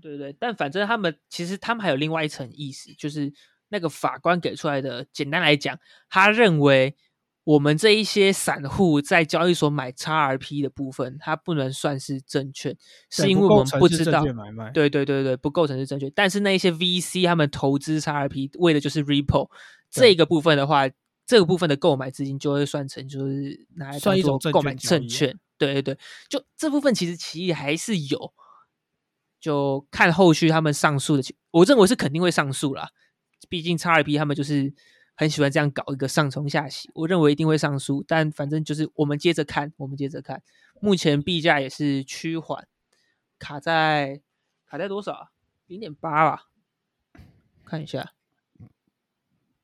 [0.00, 3.30] 对对，但反正他们其实他们还有另外一层意思，就是
[3.68, 6.96] 那个法官给出来的，简单来讲，他认为
[7.44, 12.76] 我们这一些散户在交易所买 XRP 的部分，它不能算是证券，
[13.10, 14.24] 是因为我们不知道
[14.72, 16.10] 对对对对，不构成是证券。
[16.14, 19.50] 但是那一些 VC 他们投资 XRP 为的就是 Ripple
[19.90, 20.88] 这个部分的话，
[21.26, 25.36] 这个部分的购买资金就会算成就是拿来算一种购买证券。
[25.58, 28.32] 对对对，就这部分其实歧义还是有，
[29.40, 32.88] 就看后续他们上诉的情，我认为是肯定会上诉啦。
[33.48, 34.72] 毕竟 XRP 他们就是
[35.14, 38.04] 很喜欢这样搞一个上冲下洗，我认为一定会上书。
[38.06, 40.42] 但反正就是我们接着看，我们接着看。
[40.80, 42.66] 目前币价也是趋缓，
[43.38, 44.20] 卡在
[44.66, 45.28] 卡在多少啊？
[45.66, 46.48] 零点八吧，
[47.64, 48.12] 看一下。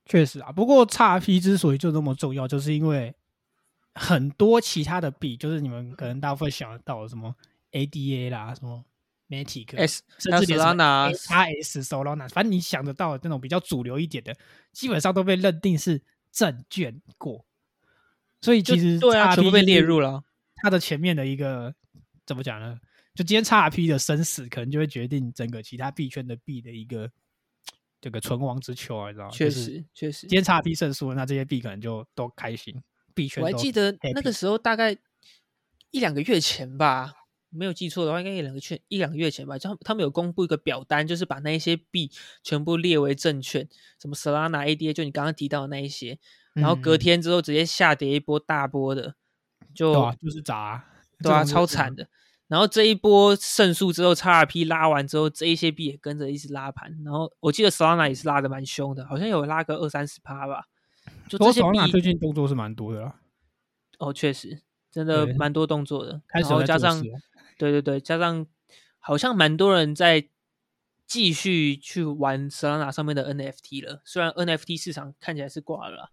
[0.05, 3.15] 确实啊，不过 XP 之所以就那么重要，就是因为
[3.95, 7.35] 很多其他的币，就是你们可能大部分想得到什么
[7.73, 8.85] ADA 啦，什么
[9.29, 14.35] Matic、S 甚至连什么 Solana XRS、Solana，反正你想得到的那种比较主流一点的，
[14.73, 17.45] 基本上都被认定是证券过。
[18.41, 20.23] 所以其实对啊全部被列入了。
[20.57, 21.75] 它的前面的一个
[22.27, 22.79] 怎么讲呢？
[23.15, 27.11] 就今天 XRP 的生死，可能就会决定整个其他币圈的币的一个
[28.01, 29.31] 这个存亡之秋啊，你知道吗？
[29.33, 30.31] 确实，确实今。
[30.31, 32.81] 天 XRP 胜诉了，那这些币可能就都开心，
[33.15, 34.97] 币圈我还记得那个时候大概
[35.91, 37.13] 一两个月前吧，
[37.51, 42.11] 没有记错的话，应该一两个券一两个月前吧，就他们有公布一个表单，就是把那一些币
[42.43, 43.69] 全部列为证券，
[44.01, 46.19] 什么 Solana、ADA，就你刚刚提到的那一些，
[46.55, 49.15] 然后隔嗯天之后直接下跌一波大波的，
[49.75, 50.85] 就就是砸啊，
[51.23, 52.09] 对啊，超惨的。
[52.49, 56.91] 然后这一波胜诉之后，XRP 拉完之后，这一些币也跟着一直拉盘。
[57.05, 60.65] 然后我记得 Solana 也是拉的蛮凶的，好像有拉个二三十趴吧。
[61.29, 63.17] 就这些 Solana 最近动作是蛮多的啦，
[63.99, 66.23] 哦，确实真的对蛮多动作的。
[66.29, 67.05] 然后加上
[67.59, 68.47] 对对对，加上
[68.99, 70.29] 好像蛮多人在
[71.07, 74.01] 继续去玩 Solana 上面的 NFT 了。
[74.05, 76.13] 虽然 NFT 市场看起来是挂了，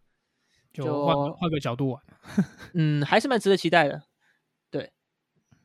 [0.74, 2.04] 就换就换个角度玩，
[2.74, 4.04] 嗯，还是蛮值得期待的。
[4.72, 4.92] 对，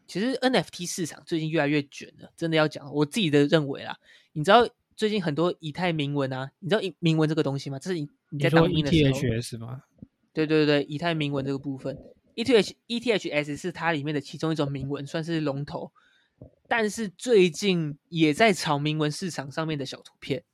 [0.06, 3.98] 其实 NFT 市场最近越来越卷了，真的要讲，我自己的认为啦。
[4.32, 7.78] 你知道最近很多以太铭文啊，你知道以铭文这个东西吗？
[7.78, 9.82] 这是你你在 E 当兵的时候吗？
[10.32, 11.96] 对对对，以太铭文这个部分
[12.36, 15.92] ，ETH ETHS 是它里面的其中一种铭文，算是龙头。
[16.68, 20.44] 但是最近也在炒铭文市场上面的小图片，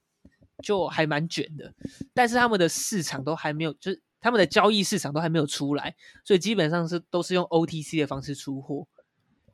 [0.62, 1.74] 就还蛮卷的。
[2.14, 8.88] 但是他们的市场都还没有，就是他们的交易市场都还没有出来，所以基本上是都是用 OTC 的方式出货。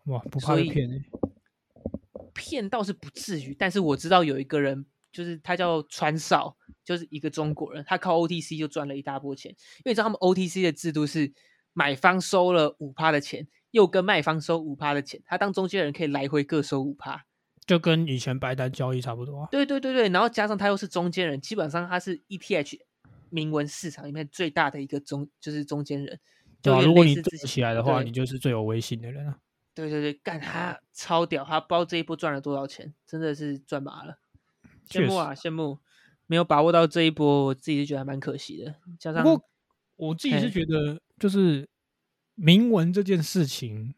[0.06, 1.04] 哇，不怕被骗欸
[2.34, 9.50] 骗倒是不至于，但是我知道有一个人，就是他叫川少，就是一个中国人，他靠 OTC 就赚了一大波钱。
[9.50, 11.30] 因为你知道他们 OTC 的制度是
[11.72, 17.24] 买方收了五趴的钱，又跟卖方收五趴的钱，他当中间人可以来回各收五趴。
[17.64, 19.48] 就跟以前白单交易差不多啊。
[19.50, 22.80] 对对对对，然后加上他又是中间人，基本上他是 ETH
[23.30, 26.18] 铭文市场里面最大的一个中，就是中间人。
[26.60, 29.38] 对啊，就如果你做起来的话，你就是最有威信的人啊。
[29.74, 34.18] 对对对，干他超屌，他不知道这一波赚了多少钱，真的是赚麻了，
[34.86, 35.78] 羡慕啊羡慕，
[36.26, 38.74] 没有把握到这一波，我自己是觉得还蛮可惜的。
[38.98, 39.24] 加上
[39.96, 41.68] 我自己是嘿觉得，就是
[42.34, 43.94] 铭文这件事情，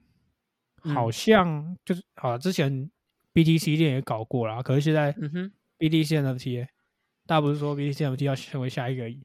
[0.82, 2.90] 好嗯像就是啊之前
[3.32, 6.66] BTC 链也搞过了，可是现在嗯哼，BTC NFT，
[7.24, 9.24] 大家不是说 BTC NFT 要成为下一个以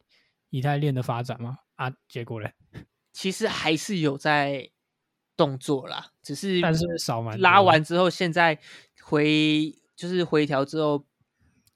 [0.50, 1.58] 以太链的发展吗？
[1.76, 2.54] 啊，结果嘞，
[3.12, 4.70] 其实还是有在
[5.36, 8.58] 动作啦，只是但是少蛮拉完之后，现在
[9.04, 11.06] 回就是回调之后，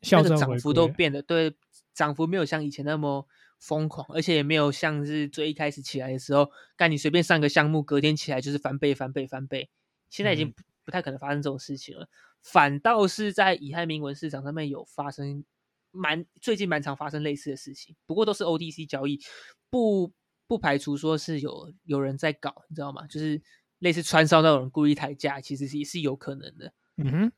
[0.01, 1.53] 校那个涨幅都变得对，
[1.93, 3.27] 涨幅没有像以前那么
[3.63, 9.69] 疯狂，而且也没有像是最一开始起来的时候，干你随便上个项目，隔天起来就是翻倍、翻倍、翻倍。
[10.09, 12.09] 现在已经嗯不不太可能发生这种事情了，
[12.41, 15.45] 反倒是在以太铭文市场上面有发生
[15.91, 19.21] 蛮最近蛮常发生类似的事情，不过都是 OTC 交易，
[19.69, 20.11] 不
[20.45, 23.07] 不排除说是有有人在搞，你知道吗？
[23.07, 23.41] 就是
[23.79, 26.73] 类似川烧那种人故意抬价，其实是也是有可能的。
[26.97, 27.31] 嗯哼，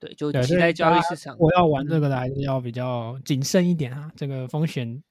[0.00, 1.36] 对，就期待交易市场。
[1.38, 5.02] 我要玩这嗯个的还是要比较谨慎一点啊，这个风险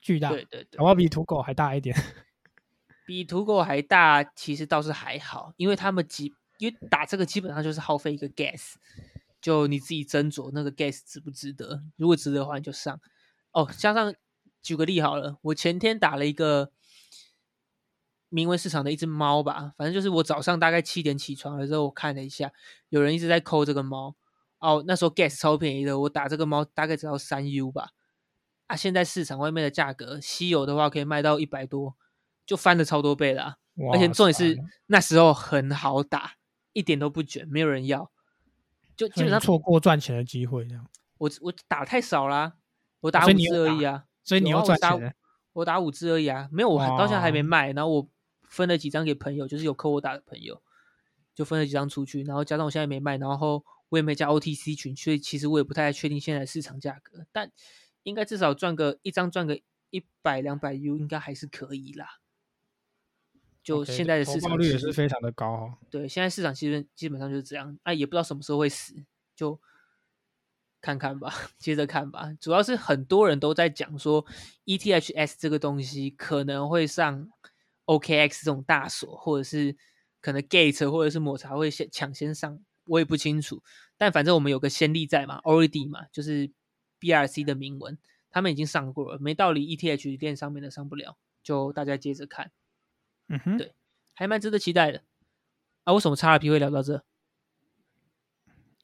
[0.00, 1.96] 巨大，对对对搞，不好比土狗还大一点。
[3.06, 8.74] 比土狗还大，其实倒是还好，因为他们基因为打这个基本上就是耗费一个 gas，
[9.40, 13.00] 就你自己斟酌那个 gas 值不值得，如果值得的话你就上。
[13.52, 14.14] 哦，加上
[14.60, 16.70] 举个例好了，我前天打了一个
[18.28, 22.52] 名为市场的一只猫吧，反正就是我早上大概七点起床的时候，我看了一下，
[22.90, 24.14] 有人一直在抠这个猫。
[24.58, 27.92] 哦，那时候 gas 超便宜的，我打这个猫大概只要三 U 吧。
[28.68, 31.96] 啊，现在市场外面的价格，稀有的话可以卖到一百多，
[32.46, 33.58] 就翻了超多倍啦、
[33.92, 36.34] 而且重点是那时候很好打，
[36.72, 38.12] 一点都不卷，没有人要，
[38.96, 40.86] 就基本上错过赚钱的机会，这样，
[41.18, 42.54] 我我打太少啦，
[43.00, 45.12] 我打五只而已啊，所以你要有啊我打赚钱了。
[45.54, 48.08] 我打五只而已啊，没有，我还到现在还没卖，然后我
[48.44, 50.62] 分了几张给朋友，就是有扣我打的朋友，
[51.34, 57.50] 就分了几张出去，然后加上我现在没卖，然后我也没加 OTC 群，所以其实我也不太确定现在的市场价格，但
[58.02, 62.18] 应该至少赚个一张赚个一百两百 U 应该还是可以啦。
[63.62, 65.78] 就现在的投市场报率也是非常的高哦。
[65.90, 68.94] 对，现在市场其实基本上就是这样，啊，也不知道什么时候会死，
[69.36, 69.60] 就
[70.80, 72.32] 看看吧， 接着看吧。
[72.40, 74.24] 主要是很多人都在讲说
[74.64, 77.28] ，ETHS 这个东西可能会上
[77.84, 79.76] OKX 这种大锁，或者是
[80.22, 83.62] 可能 Gate 或者是抹茶会先抢先上，我也不清楚。
[83.98, 86.50] 但反正我们有个先例在嘛，Already 嘛，就是
[87.00, 87.96] BRC 的铭文，
[88.30, 92.50] 他们已经上过了，没道理 ETH 链上面的上不了，就大家接着看。
[93.28, 93.74] 嗯哼，对
[94.14, 95.02] 还蛮值得期待的。
[95.84, 97.02] 啊，为什么 XRP 会聊到这？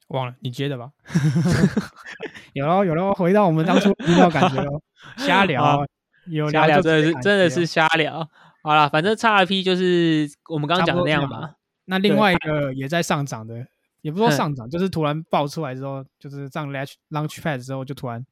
[0.09, 0.91] 忘了你接的吧？
[2.53, 4.81] 有喽有喽，回到我们当初频道感觉喽，
[5.17, 5.85] 瞎聊啊，
[6.27, 8.29] 有瞎聊真的是真的是瞎聊。
[8.61, 11.55] 好了，反正 XRP 就是我们刚刚讲的那样差不多这样嘛。
[11.85, 13.67] 那另外一个也在上涨的，
[14.05, 18.23] 也不说上涨，就是突然爆出来之后，就是上 Launch Launchpad 之后，就突然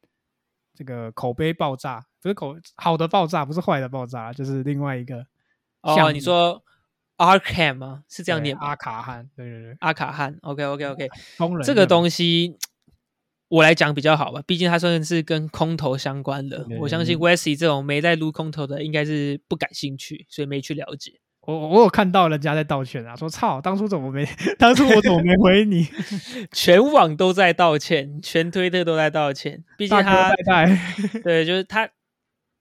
[0.76, 5.26] 这个口碑爆炸，不是口好的爆炸，不是坏的爆炸，就是另外一个
[5.82, 6.64] 哦，你说
[7.18, 8.04] Arkham 吗？
[8.08, 8.56] 是这样念？
[8.60, 12.56] 阿卡汉，对对对，阿卡汉，OK OK OK，疯人这个东西
[13.48, 16.64] 我来讲比较好吧，毕竟它算是跟空头相关的。
[16.66, 21.20] 对我相信 Wesley 这种没在撸空头的，应该是不感兴趣，所以没去了解。
[21.46, 24.28] 我我有看到人家在道歉啊，说操，当初怎么没，
[24.58, 25.88] 当初我怎么没回你？
[26.52, 29.64] 全网都在道歉，全推特都在道歉。
[29.78, 30.34] 毕竟他
[31.24, 31.90] 对，就是他。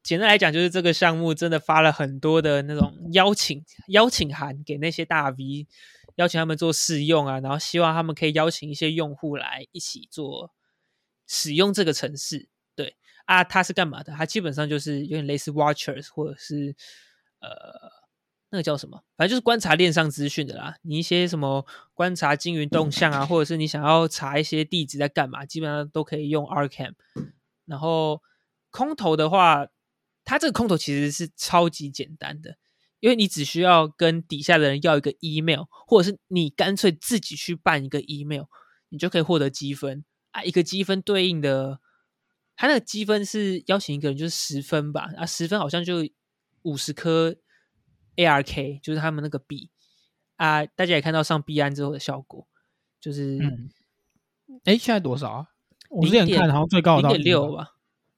[0.04, 5.68] 简单来讲，就是这个项目真的发了很多的那种邀请邀请函给那些大 V，
[6.16, 10.50] 邀请他们做试用啊，然后希望他们可以邀请一些用户来一起做
[11.28, 12.48] 使用这个城市。
[12.74, 14.12] 对啊，它是干嘛的？
[14.12, 16.74] 它基本上就是有点类似 Watchers 或者是
[17.38, 17.48] 呃
[18.52, 20.76] 那个叫什么，反正就是观察链上资讯的啦。
[20.82, 26.92] 你一些什么观察金云动向啊，或者是你想要查一些地址在干嘛，基本上都可以用 RCAM。
[27.64, 28.20] 然后
[28.70, 29.66] 空投的话，
[30.22, 32.56] 它这个空投其实是超级简单的，
[33.00, 38.44] 因为你只需要跟底下的人要一个 email，或者是你干脆自己去办一个 email，
[38.90, 40.42] 你就可以获得积分啊。
[40.44, 41.80] 一个积分对应的，
[42.54, 46.06] 它那个积分是邀请一个人就是十分吧，啊，十分好像就
[46.62, 47.34] 五十颗
[48.16, 49.70] ARK，就是他们那个币
[50.36, 50.64] 啊。
[50.66, 52.46] 大家也看到上币安之后的效果，
[53.00, 53.70] 就是嗯，
[54.64, 55.46] 哎，现在多少啊？
[55.90, 57.76] 我之零点前看好像最高有零点六吧，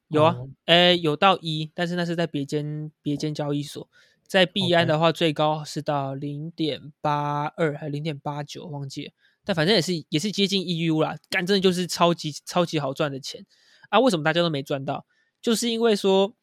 [0.08, 3.88] 有啊哦，呃，有到一，但是那是在别间别间交易所，
[4.26, 9.12] 在币安的话最高是到零点八二还零点八九，忘记了，
[9.44, 13.44] 但反正也是也是接近 EU 啦，干真的就是超级超级好赚的钱
[13.88, 13.98] 啊！
[13.98, 15.04] 为什么大家都没赚到？
[15.42, 16.34] 就是因为说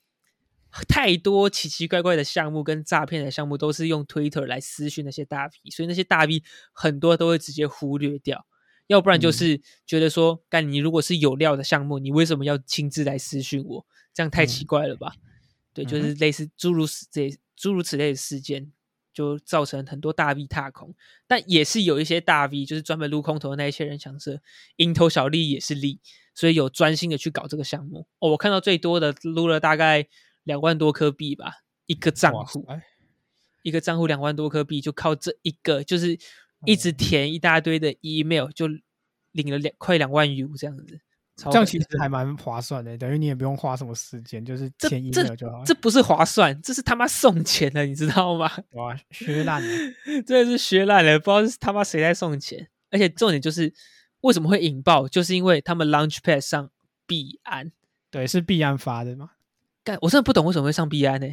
[0.88, 8.46] 太多奇奇怪怪的项目跟诈骗的项目都是用 Twitter 来私讯那些大 V，所以那些大 V 很多都会直接忽略掉。
[8.88, 13.86] 要不然就嗯是觉得说，干你如果是有料的项目，你为什么要亲自来私讯我？
[14.14, 15.14] 这样太奇嗯怪了吧？
[15.74, 18.72] 对，就是类似诸如此这诸如此类的事件，
[19.14, 20.94] 就造成很多大 V 踏空。
[21.26, 24.42] 但也是有一些大 V，就是专门撸空头的那一些人想着，
[24.76, 26.02] 蝇头小利也是利，
[26.36, 28.08] 所以有专心的去搞这个项目。
[28.20, 30.06] 哦，我看到最多的撸了大概
[30.44, 32.66] 两万多颗币吧，一个账户。
[32.68, 32.82] 塞，
[33.64, 36.18] 一个账户两万多颗币，就靠这一个，就是
[36.66, 38.68] 一直哦填一大堆的 email，就
[39.32, 41.00] 领了两快两万 U 这样子。
[41.38, 45.66] 这样其实还蛮划算的，等于你也不用花什么时间，就是填这 email 就好了。
[45.66, 48.52] 这不是划算，这是他妈送钱的，你知道吗？
[48.74, 49.70] 哇，削烂了，
[50.28, 52.70] 真的是学烂了，不知道是他妈谁在送钱。
[52.92, 53.74] 而且重点就是
[54.20, 56.70] 为什么会引爆，就是因为他们 Launchpad 上
[57.08, 57.72] 币安，
[58.12, 59.32] 对，是币安发的嘛？
[59.84, 61.28] 干我真的不懂为什么会上币安呢、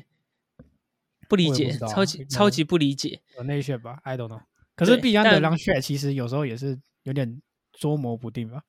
[1.28, 3.20] 不理解，超级超级不理解。
[3.36, 4.40] 有内线吧？I don't know。
[4.74, 8.62] 可是对币安的但 long share 其实有时候也是有点捉摸不定吧？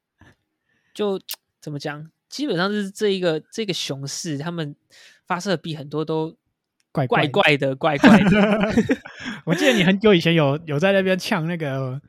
[0.94, 1.22] 就
[1.62, 4.76] 怎么讲，基本上是这一个这个熊市，他们
[5.26, 6.36] 发射币很多都
[6.92, 8.74] 怪怪的怪的，怪怪的。
[9.46, 12.02] 我记得你很久以前有有在那边呛那个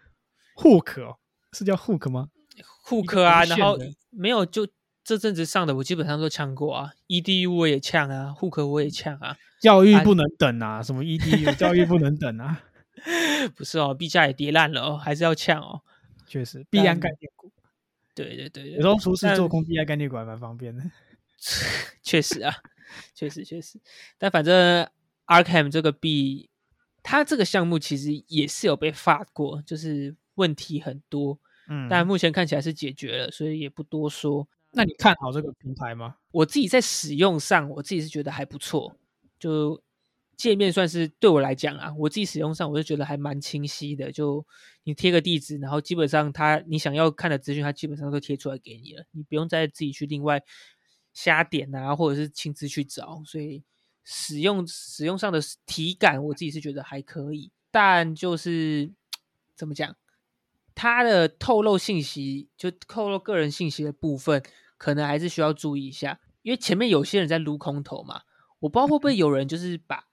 [0.57, 1.19] hook，哦
[1.53, 2.31] 是叫 hook 吗
[2.87, 3.79] ？？hook 啊，然后
[4.11, 4.67] 没有就
[5.11, 12.62] 这阵子上的，我基本上都呛过啊，EDU 我也呛啊，护科我也呛啊，啊教育不能等啊，什么 EDU 教育不能等啊，
[13.57, 15.82] 不是哦，币价也跌烂了哦，还是要呛哦。
[16.28, 17.51] 确实，币安概念股
[18.14, 20.85] 对对对，对有时候出事做空币安概念股还蛮方便的。
[22.05, 22.55] 确实啊，
[23.12, 23.80] 确实确实，
[24.16, 24.89] 但反正
[25.26, 26.49] Arkham 这个币，
[27.03, 34.47] 它这个项目其实也是有被发过，就是问题很多，嗯，但目前看起来是解决了，所以也不多说。
[34.73, 36.16] 那你看好这个平台吗？
[36.31, 38.97] 我自己在使用上，我自己是觉得还不错，
[39.39, 39.83] 就
[40.37, 44.11] 界面算是对我来讲啊，我自己使用上我就觉得还蛮清晰的。
[44.12, 44.47] 就
[44.85, 50.41] 你贴个地址，然后基本上它你想要看的资讯，它基本上都贴出来给你了，你不用再自己去另外
[51.12, 53.62] 瞎点啊，或者是亲自去找，所以
[54.05, 58.91] 使用使用上的体感，我自己是觉得还可以，但就是
[59.57, 59.95] 怎么讲，
[60.75, 64.43] 它的透露信息就透露个人信息的部分，
[64.79, 68.23] 可能还是需要注意一下，因为前面有些人在撸空投嘛，
[68.61, 70.07] 我不知道会不会有人就是把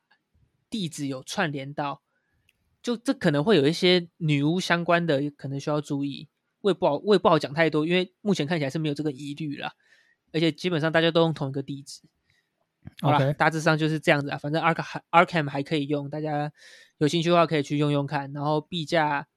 [0.69, 2.01] 地址有串联到，
[2.81, 6.27] 就这可能会有一些女巫相关的，可能需要注意。
[6.61, 9.73] 我也不好，我也不好讲太多，因为目前看起来是没有这个疑虑啦。
[10.33, 12.01] 而且基本上大家都用同一个地址。
[13.01, 14.37] 好了大致上就是这样子啊。
[14.37, 16.51] 反正 Arc Arkham 还可以用，大家
[16.97, 18.33] 有兴趣的话可以去用用看。
[18.33, 19.27] 然后币价，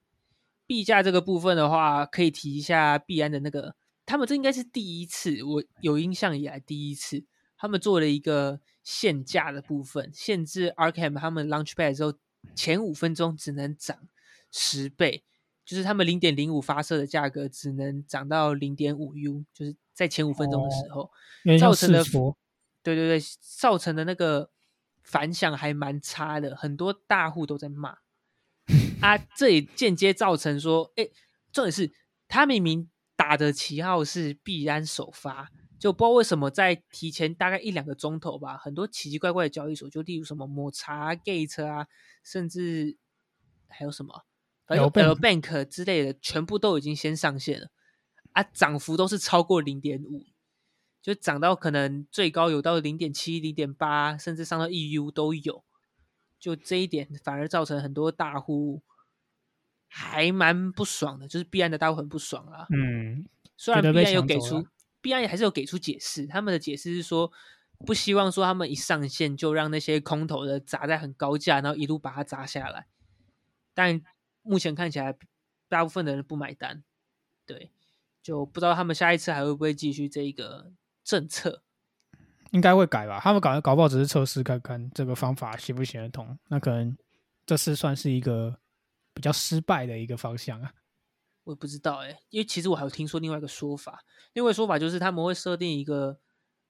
[0.70, 3.74] 币价这个部分的话，可以提一下币安的那个，
[4.06, 7.24] 他们这应该是第一次，我有印象以来第一次，
[7.56, 12.14] 他们做了一个限价的部分，限制 Arkham 他们 Launchpad 之后
[12.54, 13.98] 前五分钟只能涨
[14.52, 15.24] 十倍。
[15.64, 21.10] 就是他们零点零五发射的价格只能涨到零点五 U，就是在前五分钟的时候，
[21.58, 22.04] 造成的
[22.84, 23.20] 对对对，
[23.58, 24.50] 造成的那个
[25.02, 27.96] 反响还蛮差的，很多大户都在骂
[29.00, 31.08] 啊，这也间接造成说，哎，
[31.52, 31.90] 重点是
[32.28, 41.86] 他明明打的旗号是必然首发，就不知道为什么在提前大概一两个钟头吧，很多奇奇怪怪的交易所，就例如什么抹茶、Gate 啊，
[42.22, 42.98] 甚至
[43.68, 44.24] 还有什么。
[44.66, 47.68] 反正 L Bank 之类的，全部都已经先上线了
[48.32, 50.26] 啊，涨幅都是超过零点五，
[51.00, 55.64] 就涨到可能最高有到零点七、零点八，甚至上到 EU 都有。
[56.38, 58.80] 就这一点，反而造成很多大户
[59.92, 62.66] 还蛮不爽的，就是币安的大户很不爽啦。
[62.70, 63.26] 嗯，
[63.56, 64.64] 虽然觉得被币安有给出，
[65.00, 67.30] 币安也还是有给出解释，他们的解释是说，
[67.84, 72.86] 不希望说他们一上线就让那些空头的砸在很高价，然后一路把它砸下来。
[73.74, 74.00] 但
[74.42, 75.16] 目前看起来，
[75.68, 76.84] 大部分的人不买单，
[77.44, 77.72] 对，
[78.22, 80.70] 就不知道他们下一次还会不会继续这一个
[81.02, 81.62] 政策。
[82.52, 83.20] 应该会改吧？
[83.22, 86.96] 他们搞搞不好只是测试看看这个方法行不行得通，那可能
[87.46, 88.58] 这次算是一个
[89.20, 90.72] 比较失败的一个方向啊。
[91.44, 94.02] 我也不知道哎、因为其实我还有听说另外一个说法，
[94.32, 96.18] 另外一个说法就是他们会设定一个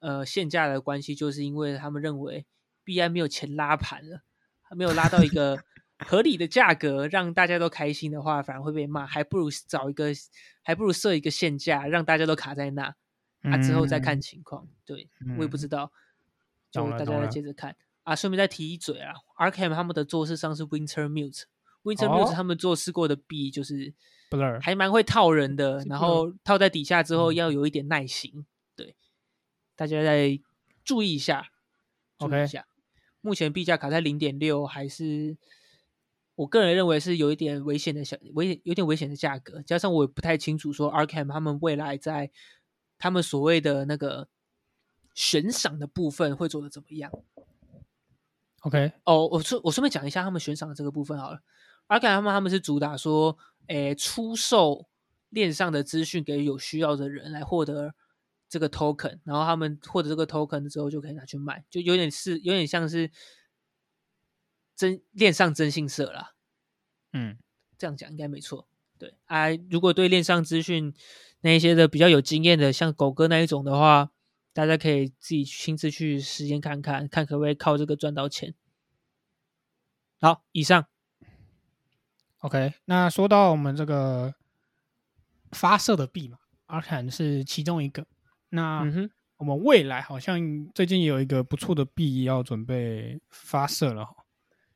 [0.01, 2.45] 呃限价的关系，就是因为他们认为
[2.83, 4.23] 币安没有钱拉盘了，
[4.63, 5.63] 还没有拉到一个
[5.99, 10.13] 合理的价格，让大家都开心的话，反而会被骂，还不如找一个，
[10.63, 12.95] 还不如设一个限价，让大家都卡在那，
[13.43, 14.67] 啊之后再看嗯情况。
[14.85, 15.93] 对我也不嗯知道，
[16.73, 18.17] 就大家再接着看啊。
[18.17, 21.43] 顺便再提一嘴啊，Arkham 他们的做事上是 Winter Mute。
[21.83, 23.95] Winter 哦 Mute 他们做试过的币就是
[24.61, 28.95] 还蛮会套人的，然后套在底下之后嗯要有一点耐心，对，
[29.75, 30.39] 大家再
[30.85, 31.51] 注意一下，
[32.19, 32.67] 注意一下。
[33.23, 35.37] 目前币价卡在零点六，还是
[36.37, 42.31] 我个人认为是有一点危险的小危有点危险的价格，加上我也不太清楚说 Arkham 他们未来在
[42.99, 44.29] 他们所谓的那个
[45.15, 47.11] 悬赏的部分会做的怎么样。
[48.61, 51.43] OK，哦，我顺我顺便讲一下他们悬赏的这个部分好了。
[51.91, 53.37] 阿凯他们他们是主打说，
[53.67, 54.89] 诶，出售
[55.29, 57.97] 链上的资讯给有需要的人来获得
[58.49, 63.11] 这个 token，然后他们获得这个 token 之后就可以拿去卖，就有点是有点像是
[64.77, 66.35] 真链上征信社啦。
[67.13, 67.37] 嗯，
[67.77, 68.69] 这样讲应该没错。
[68.97, 70.95] 对啊，如果对链上资讯
[71.41, 74.13] 那一些的比较有经验的，像狗哥那一种的话，
[74.53, 78.55] 大家可以自己亲自去实验看看，看可不可以靠这个赚到钱。
[80.21, 80.87] 好，以上
[82.41, 84.35] OK，那说到我们这个
[85.53, 88.07] 发射的币嘛，阿坎是其中一个。
[88.49, 90.41] 那嗯哼，我们未来好像
[90.75, 94.09] 最近有一个不错的币要准备发射了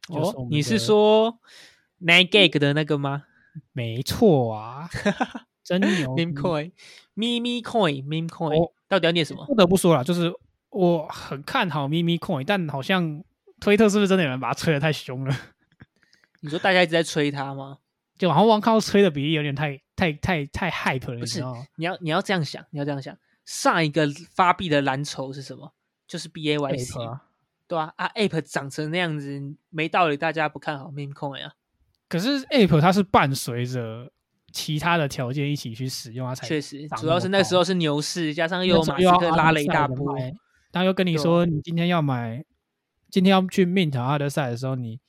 [0.08, 1.38] 哦，你是说
[2.00, 3.24] Nine Gag 的那个吗
[3.72, 4.88] 没错啊，
[5.64, 6.72] 真牛逼！？Meme Coin、
[7.14, 9.44] 咪咪 Coin、Meme Coin，、哦到底要念什么？
[9.46, 10.32] 不得不说了，就是
[10.68, 13.24] 我很看好咪咪 coin，但好像
[13.58, 15.34] 推特是不是真的有人把它吹的太凶了？
[16.44, 17.78] 你说大家一直在吹他吗？
[18.18, 21.56] 就好像王靠吹的比例有点太太太太 hype 了，你不是知道？
[21.76, 23.16] 你要你要这样想，你要这样想。
[23.46, 25.72] 上一个发币的蓝筹是什么？
[26.06, 27.22] 就是 B A Y C，啊
[27.66, 29.40] 对啊，啊，Ape 长成那样子，
[29.70, 31.54] 没道理大家不看好 Meme Coin 啊。
[32.10, 34.12] 可是 Ape 它是伴随着
[34.52, 40.32] 其他的条件一起去使用，它才确实，主要是那时候是牛市，加上又马斯克拉了一大波，买
[40.70, 42.44] 他又跟你说，你今天要买，
[43.10, 45.00] 今天要去 mint Other Side 的时候，你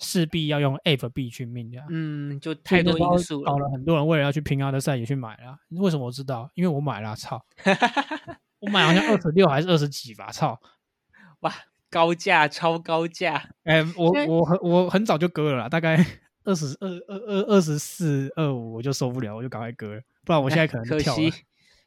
[0.00, 1.86] 势必要用 Ape 币去 mint 啊。
[1.90, 3.52] 嗯，就太多因素了。
[3.52, 5.58] 搞了很多人为了要去拼 Other Side 也去买了。
[5.70, 6.50] 为什么我知道？
[6.54, 7.44] 因为我买了啊，操！
[8.60, 10.60] 我买好像二十六还是二十几吧，操！
[11.40, 11.54] 哇，
[11.88, 15.96] 高价，超高价，哎、我我很我很早就割了啦，大概
[16.44, 21.32] 二十二二二二十四二五我就受不了，我就赶快割了，不然我现在可能可跳了惜。，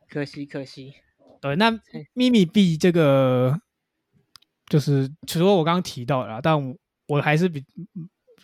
[0.09, 0.93] 可惜，可惜。
[1.41, 1.69] 对，那
[2.13, 3.59] 咪咪币这个
[4.67, 6.75] 就是除了我刚刚提到的啦，但
[7.13, 7.63] 我我还是比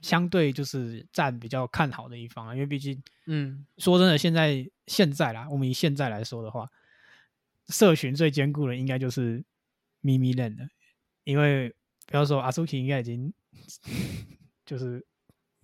[0.02, 6.70] 相对就是占比较看好的一方啊，因为毕竟嗯，说真的，现在现在啦，我们以现在来说的话，
[7.68, 9.44] 社群最坚固的应该就是
[10.02, 10.68] 咪咪链了，
[11.26, 13.34] 因为不要说阿苏奇应该已经
[14.66, 15.06] 就是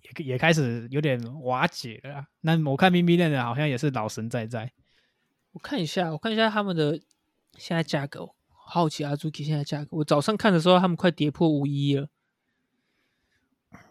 [0.02, 2.26] 也也开始有点瓦解了啦。
[2.42, 4.70] 那我看咪咪链的好像也是老神在在，
[5.52, 7.00] 我看一下，我看一下他们的
[7.56, 9.96] 现在价格，好奇阿朱 k 现在价格。
[9.96, 12.10] 我早上看的时候，他们快跌破五一了。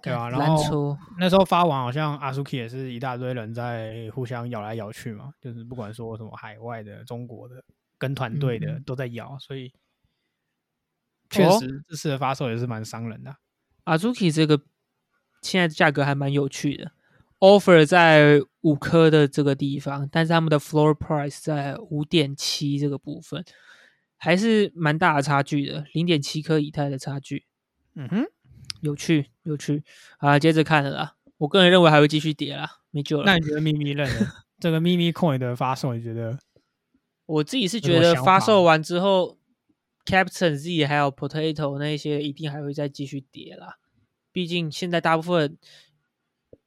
[0.05, 7.63] 对啊，然后那时候发完，好像阿苏 k 也是一大堆人在互相咬来咬去嘛，就是不管说什么海外的、中国的
[7.97, 8.83] 跟团队的嗯。
[8.83, 9.73] 都在咬，所以
[11.29, 13.37] 确哦实这次的发售也是蛮伤人的啊。
[13.85, 14.61] 阿苏 k 这个
[15.41, 16.91] 现在价格还蛮有趣的
[17.39, 23.43] ，offer 在五颗的这个地方，但是他们的 floor price 在五点七这个部分，
[24.17, 27.45] 还是蛮大的差距的，零点七颗以太的差距，
[27.95, 28.25] 嗯哼，
[28.81, 29.83] 有趣有趣
[30.17, 30.37] 啊！
[30.37, 33.23] 接着看了啦，我个人认为还会继续跌啦，没救了。
[33.25, 34.27] 那你觉得咪咪认的
[34.59, 36.37] 这个咪咪 coin 的发售，你觉得
[37.25, 39.37] 我自己是觉得发售完之后
[40.05, 43.77] ，Captain Z 还有 Potato 那一些一定还会再继续跌啦。
[44.31, 45.57] 毕竟现在大部分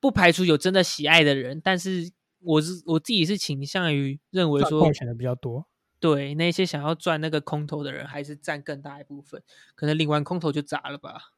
[0.00, 5.66] 不排除有真的喜爱的人，但是我是我自己是倾向于认为说赚的比较多？
[6.00, 9.42] 对那些想要赚那个空头的人，还是占更大一部分。
[9.74, 11.32] 可能领完空头就砸了吧。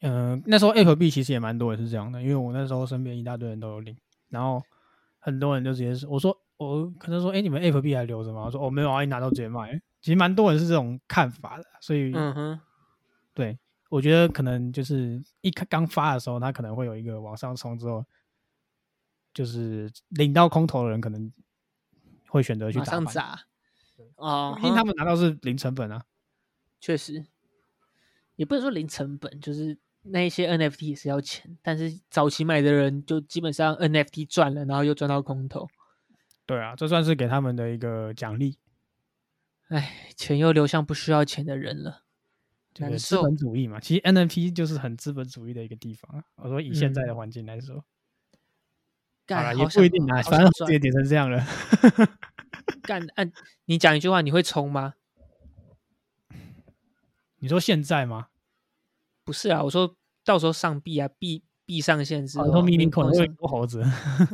[0.00, 3.96] 嗯、那时候 Apple 币其实也蛮多人是这样的，因为我那时候身边一大堆人都有领，
[4.28, 4.62] 然后
[5.18, 8.44] 很多人就直接说，我说我可能说，哎、你们 Apple 币还留着吗？
[8.44, 9.80] 我说哦没有啊，一拿到直接卖。
[10.00, 12.60] 其实蛮多人是这种看法的，所以嗯哼，
[13.34, 13.58] 对，
[13.90, 18.02] 我觉得可能就是一开刚发的时候，它可能会有一个往上冲之后，
[19.34, 21.30] 就是领到空头的人可能
[22.28, 23.38] 会选择去打，上砸。
[24.16, 26.02] 哦，因为他们拿到是零成本啊。
[26.80, 27.26] 确实，
[28.36, 35.68] 也不能说零成本，就是那一些 NFT 也是要钱，但是早期买的人就基本上 NFT 赚了，然后又赚到空头，
[36.46, 38.58] 对啊，这算是给他们的一个奖励，
[39.68, 42.04] 哎，钱又流向不需要钱的人了，
[42.78, 43.78] 难这个资本主义嘛。
[43.78, 46.24] 其实 NFT 就是很资本主义的一个地方啊。
[46.36, 47.84] 我说以现在的嗯环境来说，好
[49.26, 51.46] 干了，也不一定啊，反正想这也点成这样了。
[52.82, 53.30] 干按
[53.66, 54.94] 你讲一句话，你会冲吗？
[57.40, 58.28] 你说现在吗？
[59.30, 63.80] 不是啊，我说到时候上币啊，币币上线之哦，后，你说咪咪民口会控上有猴子，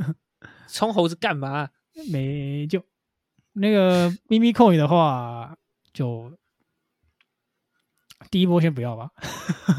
[0.73, 1.69] 冲猴子干嘛？
[2.11, 2.83] 没就
[3.53, 5.55] 那个咪咪 coin 的话，
[5.93, 6.33] 就
[8.31, 9.11] 第一波先不要吧。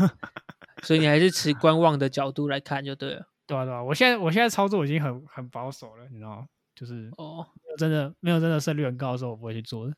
[0.84, 3.28] 所以你还是持观望的角度来看就对了。
[3.48, 6.48] 对啊，对啊，我现在我现在操作已经很很保守了，你知道吗？
[6.76, 7.44] 就是哦，
[7.80, 9.96] 真的没有真的胜率很高的时候，我不会去做的。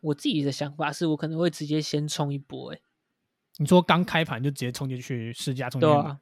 [0.00, 2.80] 我自己的想法是我可能会直接先冲一波、欸，
[3.58, 6.20] 你说刚开盘就直接冲进去试驾冲进去买，对啊，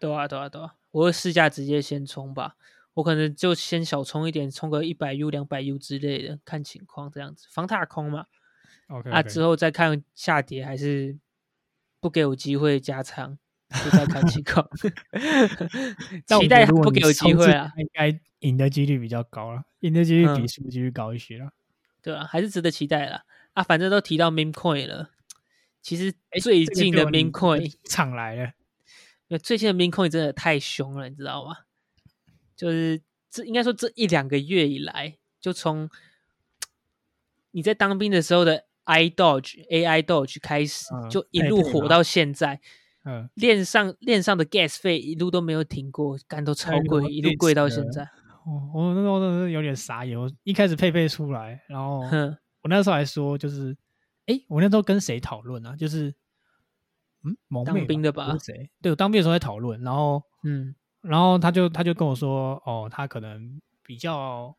[0.00, 2.56] 对啊，对啊，对啊，我会试驾直接先冲吧，
[2.94, 8.26] 我可能就先小冲一点，冲个一百 U、两百 U 之类的，看情况这样子，防踏空嘛
[8.88, 11.18] ，OK，, 啊之后再看下跌还是
[12.00, 13.38] 不给我机会加仓，
[13.84, 14.66] 就再看情况，
[16.40, 21.52] 期待不给我机会啊，应该赢的几率比较高了，赢的几率比嗯输的几率高一些了。
[22.02, 23.24] 对啊，还是值得期待啦。
[23.52, 25.10] 啊，反正都提到 meme coin 了，
[25.82, 26.12] 其实
[26.42, 31.56] 最近的就你 meme coin 场来了，最近的 min coin 真的太凶了，你知道吗？
[32.56, 33.00] 就是
[33.30, 35.88] 这应该说这一两个月以来，就从
[37.52, 42.60] 你在当兵的时候的 i dodge AI dodge 开始，嗯就一路火到现在，
[43.04, 48.08] 嗯，链上链上的 gas 费一路都没有停过，干都超那个贵，一路类贵到现在。
[48.44, 53.76] 我我那时候真的是有点傻眼，我一开始配配出来，然后哼，我那时候还说，就是，
[54.26, 55.76] 哎，我那时候跟谁讨论啊？
[55.76, 56.14] 就是，
[57.24, 58.70] 嗯，蒙当兵的吧谁？
[58.80, 64.54] 对，我当兵的时候在讨论，然后，嗯然后他就他就跟我说，哦，他可能比较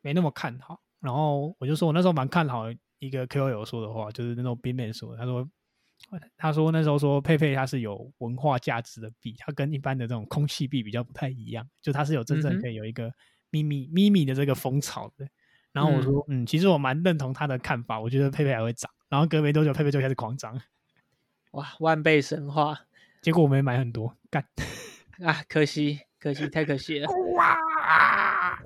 [0.00, 2.64] 没那么看好，然后我就说我那时候蛮看好
[2.98, 5.48] 一个 KOL 说的话，就是那种边面说的，他说。
[6.36, 13.08] 他说那时候说佩佩它是有文化价值的币，它跟一般的这种空气币比较不太一样，就它是有真正可以有一个
[13.50, 15.24] 咪咪咪咪的这个风潮的。
[15.70, 18.90] 然后我说，嗯其实我蛮认同他的看法，我觉得佩佩还会涨。
[19.12, 20.58] 然后隔没多久，佩佩就开始狂涨，
[21.52, 22.86] 哇，万倍神话
[23.20, 24.42] 结果我没买很多，干
[25.22, 25.44] 啊！
[25.50, 27.06] 可惜，可惜，太可惜了。
[27.36, 27.54] 哇！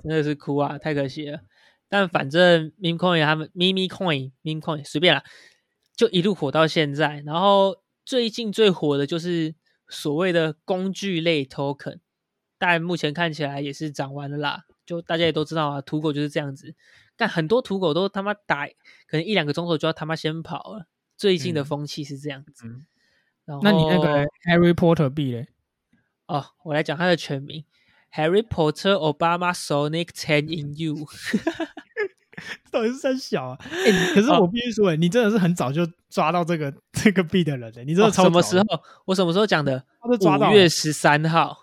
[0.01, 1.41] 真的是哭啊，太可惜了。
[1.89, 5.21] 但反正 meme coin 他们 meme coin meme coin 随便啦，
[5.97, 7.21] 就一路火到现在。
[7.25, 9.53] 然后最近最火的就是
[9.89, 11.99] 所谓的工具类 token，
[12.57, 14.63] 但目前看起来也是涨完了啦。
[14.85, 16.73] 就大家也都知道啊，土狗就是这样子。
[17.17, 18.67] 但很多土狗都他妈打，
[19.07, 20.85] 可能一两个钟头就要他妈先跑了。
[21.17, 22.67] 最近的嗯风气是这样子。
[22.67, 22.85] 嗯
[23.45, 25.47] 然后那你那个 Harry Potter 币嘞？
[26.27, 27.63] 哦，我来讲他的全名
[28.13, 31.07] ：Harry Potter Obama Sonic Ten in You。
[32.69, 33.57] 到底是三小啊？
[33.65, 38.65] 哎、你可是哦我必须说、欸，你真的是很早就抓到这个这个币的人嘞、你真的什么时候？
[39.05, 39.83] 我什么时候讲的？
[40.03, 41.57] 五月十三号，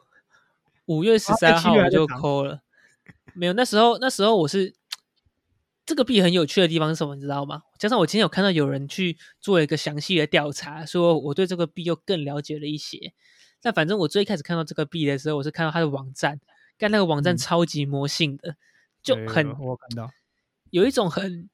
[0.87, 2.63] 五月十三号我就月还在涨抠了。
[3.35, 4.75] 没有，那时候那时候我是
[5.87, 7.15] 这个币很有趣的地方是什么？
[7.15, 7.63] 你知道吗？
[7.79, 13.13] 加上我今天有看到有人去做了一个详细的调查，说我对这个币又更了解了一些。
[13.61, 16.41] 但反正我最开始看到这个币的时候，我是看到它的网站，
[16.79, 18.57] 但那个网站嗯超级魔性的，
[19.03, 20.11] 就很我有看到，
[20.71, 21.49] 有一种很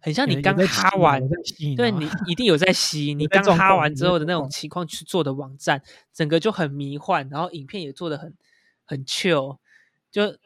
[0.00, 1.22] 很像你刚在吸引哈完
[1.76, 5.82] 对你一定有在吸， 你刚哈状况有在完之后的那种情况去做的网站，
[6.12, 8.34] 整个就很迷幻，然后影片也做的很
[8.84, 9.58] 很 chill。
[10.10, 10.36] 就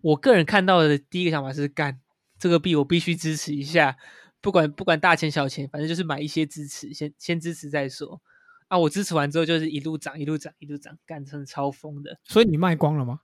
[0.00, 2.00] 我个人看到的第一个想法是，干
[2.42, 3.96] 这个币我必须支持一下，
[4.40, 8.20] 不管不管大钱小钱，反正就是买一些支持，先先支持再说。
[8.66, 12.18] 啊，我支持完之后就是一路涨，一路涨，一路涨，干真的超疯的。
[12.24, 13.20] 所以你卖光了吗？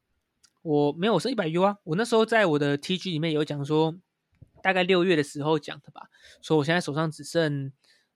[0.62, 1.78] 我没有，我是一百 U 啊。
[1.82, 3.92] 我那时候在我的 TG 里面有讲说，
[4.62, 6.02] 大概六月的时候讲的吧，
[6.40, 7.72] 说我现在手上只剩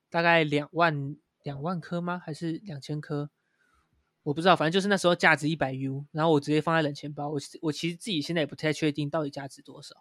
[0.09, 2.23] 大概两万两万颗吗？
[2.25, 3.29] 还是两千颗？
[4.23, 7.29] 我不知道，反正就是那时候价值一百 U，然后我直接放在冷钱包。
[7.29, 9.97] 我其我其实自己现在也不太确定到底价值多少，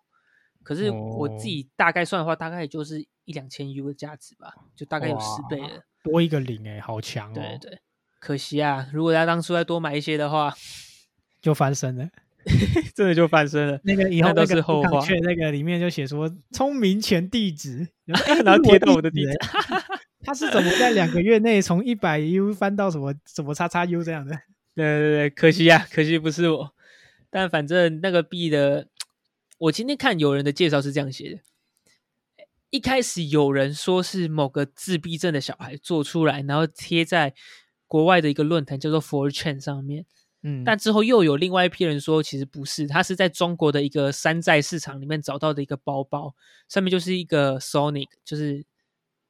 [0.63, 5.83] 可是我自哦己大概算的话，大概也就是一两千 U 的价值吧，就大概有十倍了。
[6.03, 7.33] 多一个零哎、好强哦！
[7.35, 7.79] 对对，
[8.19, 10.53] 可惜啊，如果他当初再多买一些的话，
[11.41, 12.09] 就翻身了。
[12.95, 13.79] 真的就翻身了。
[13.85, 18.19] 那个以后那都那个是后话去那个里面就写说聪明钱地址，然
[18.55, 19.37] 后贴到我的地地址欸，
[20.23, 24.35] 他是怎么在两个月内从一百 U 翻到什么什么叉叉 U 这样的？
[24.73, 26.73] 对对对，可惜啊，可惜不是我。
[27.29, 28.87] 但反正那个币的，
[29.61, 37.35] 我今天看有人的介绍是这样写的：一开始有人说是某个自闭症的小孩做出来，然后贴在
[37.85, 40.07] 国外的一个论坛叫做 4chan 上面。
[40.41, 46.33] 嗯，但之后又有另外一批人说，其实不是，他是在中国的一个山寨市场里面找到的一个包包，
[46.67, 48.65] 上面就是一个 Sonic，就是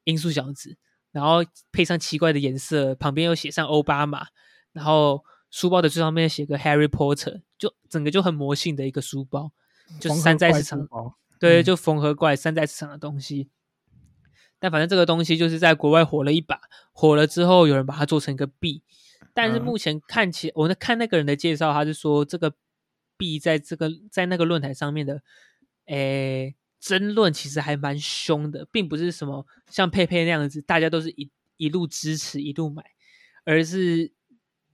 [0.06, 0.78] 音速小子，
[1.12, 4.28] 然后配上奇怪的颜色，旁边又写上奥巴马，
[4.72, 9.52] 然后书包的最上面写个 Harry Potter，就整个就很魔性的一个书包，
[10.00, 10.88] 就是山寨市场，
[11.40, 11.64] 对，嗯。
[11.64, 13.50] 就缝合怪山寨市场的东西。
[14.60, 16.62] 但反正这个东西就是在国外火了一把，
[16.92, 18.84] 火了之后有人把它做成一个币，
[19.34, 19.64] 但是嗯。
[19.64, 22.54] 目前看起，我那看那个人的介绍，他是说这个
[23.18, 25.24] 币在这个在那个论坛上面的，
[25.86, 32.84] 诶争论其实还蛮凶的，并不是什么像佩佩那样子，大家都是一一路支持一路买，
[33.46, 34.12] 而是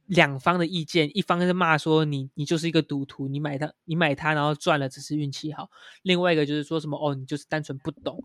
[0.07, 5.69] 两方的意见，一方是骂说你你就是一个赌徒，你买它你买它然后赚了只是运气好，
[6.03, 8.21] 另外一个就是说什么哦你就是单纯不懂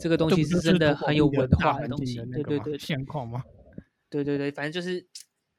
[0.00, 3.42] 这个东西是真的很有文化的东西，对对对， 现况吗？
[4.10, 5.06] 对对对，反正就是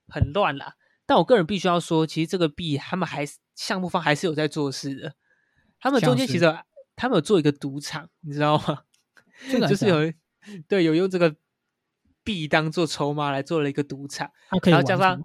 [0.08, 0.76] 很乱啦。
[1.06, 5.14] 但我个人必须要说，其实这个币他们还是项目方还是有在做事的。
[5.80, 6.46] 他们中间其实
[6.96, 8.84] 他们有做一个赌场，你知道吗？
[9.70, 10.12] 就是有
[10.68, 11.36] 对有用这个
[12.24, 14.30] 币当做筹码来做了一个赌场，
[14.66, 15.24] 然后加上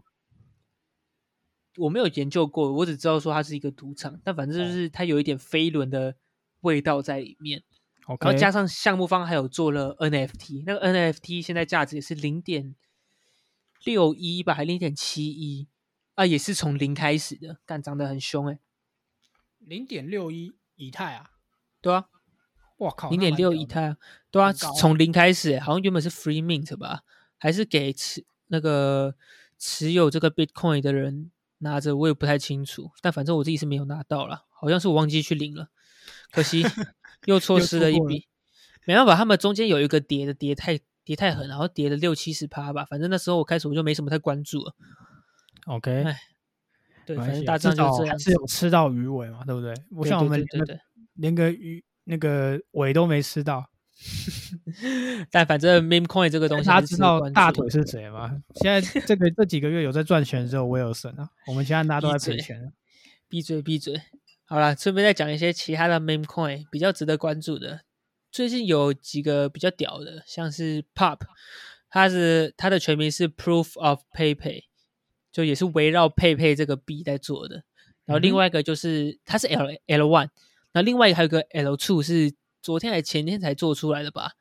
[1.77, 6.16] 我没有研究过，我只知道说它是一个赌场，但反正就是它有一点飞轮的
[6.61, 7.62] 味道在里面。
[8.07, 12.75] 然后加上项目方还有做了 NFT，那个 NFT 现在价值也是零点
[13.83, 15.66] 六一吧，还零点七一
[16.14, 18.59] 啊，也是从零开始的，但涨得很凶哎、
[19.59, 21.31] 零点六一以太啊，
[21.81, 22.09] 对啊，
[22.77, 23.97] 我靠，零点六以太啊，
[24.31, 27.05] 对啊，从零开始、欸，好像原本是 free mint 吧，
[27.39, 29.14] 还是给持那个
[29.59, 35.69] 持有这个 Bitcoin 的人拿着，我也不太清楚，但反正我自己是没有拿到了，好像是我忘记去领了，
[36.31, 36.63] 可惜
[37.27, 38.27] 又错失了一笔，
[38.87, 44.75] 没办法，他们中间有一个叠的叠太叠太狠，然后叠了六七十趴吧，反正那时候我开始我就没什么太关注了
[45.67, 46.19] ，OK，哎
[47.07, 49.75] 对，反正大致就是这样子，是有吃到鱼尾嘛，对不对？
[49.91, 50.45] 不对像我们
[51.15, 53.71] 连个鱼那个尾都没吃到。
[55.31, 58.43] 但反正 meme coin 这个东西大家知道大腿是谁吗？
[58.57, 61.29] 现在这个这几个月有在赚钱的时候，我有损啊。
[61.47, 62.73] 我们现在大家都在赔钱。
[63.29, 64.01] 闭嘴闭嘴。
[64.45, 67.81] 好了，顺便再讲一些其他的 meme coin 比较值得关注的。
[68.31, 71.21] 最近有几个比较屌的，像是 Pop，
[71.89, 74.65] 它是它的全名是 Proof of PayPay，
[75.33, 77.63] 就也是围绕 PayPay 这个币在做的。
[78.05, 80.29] 然后另外一个就是它是 L L one，
[80.73, 84.33] 那另外一个还有个 L two 是昨天还前天才做出来的吧，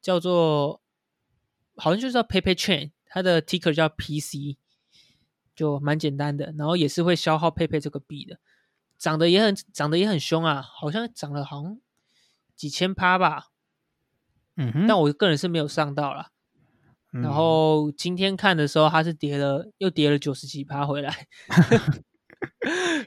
[0.00, 0.80] 叫做
[1.76, 4.58] 好像就叫 PayPay Chain，它的 ticker 叫 PC，
[5.54, 8.38] 就蛮简单的，然后也是会消耗 PayPay 这个币的。
[8.98, 11.80] 涨得也很涨得也很凶啊，好像涨了好像
[12.54, 13.46] 几千趴吧，
[14.56, 16.30] 嗯哼，但我个人是没有上到啦。
[17.12, 21.26] 嗯然后今天看的时候，它是跌了，又跌了九十几趴回来。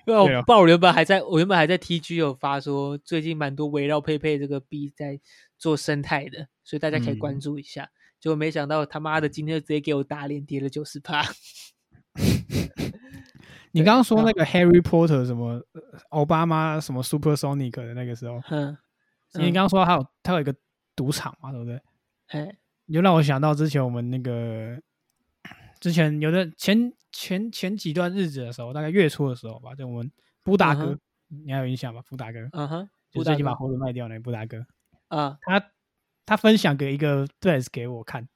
[0.06, 5.22] 因为我对啊不知道我原本还在，我原本还在 TG 有发说，最近蛮多围绕佩佩这个币在
[5.64, 7.89] 做生态的，所以大家可以关嗯注一下。
[8.20, 11.24] 结果没想到他妈的今天就直接给我打脸，跌了九十趴。
[13.72, 18.78] 你刚刚说那个 Harry Potter 什么呃奥巴马什么 Supersonic 的那个时候，嗯，
[19.36, 20.53] 你刚刚说他有他有一个
[20.97, 21.82] 赌场嘛，对不对？
[22.28, 24.78] 哎，你就让我想到之前我们那个
[25.80, 30.11] 之前有的前前前几段日子的时候，大概月初的时候吧，就我们
[30.43, 30.88] 布大哥，
[31.30, 32.01] 嗯你还有印象吧？
[32.09, 34.66] 布大哥，嗯哼，就最近把猴子卖掉那布大哥，
[35.16, 35.72] 啊，他
[36.26, 38.28] 他分享给一个 threads 给我看，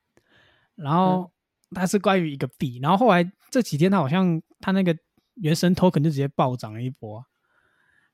[0.75, 1.31] 然后
[1.71, 4.95] 他是关于一个币，然后后来这几天他好像他那个
[5.35, 7.25] 原生 token 就直接暴涨了一波啊、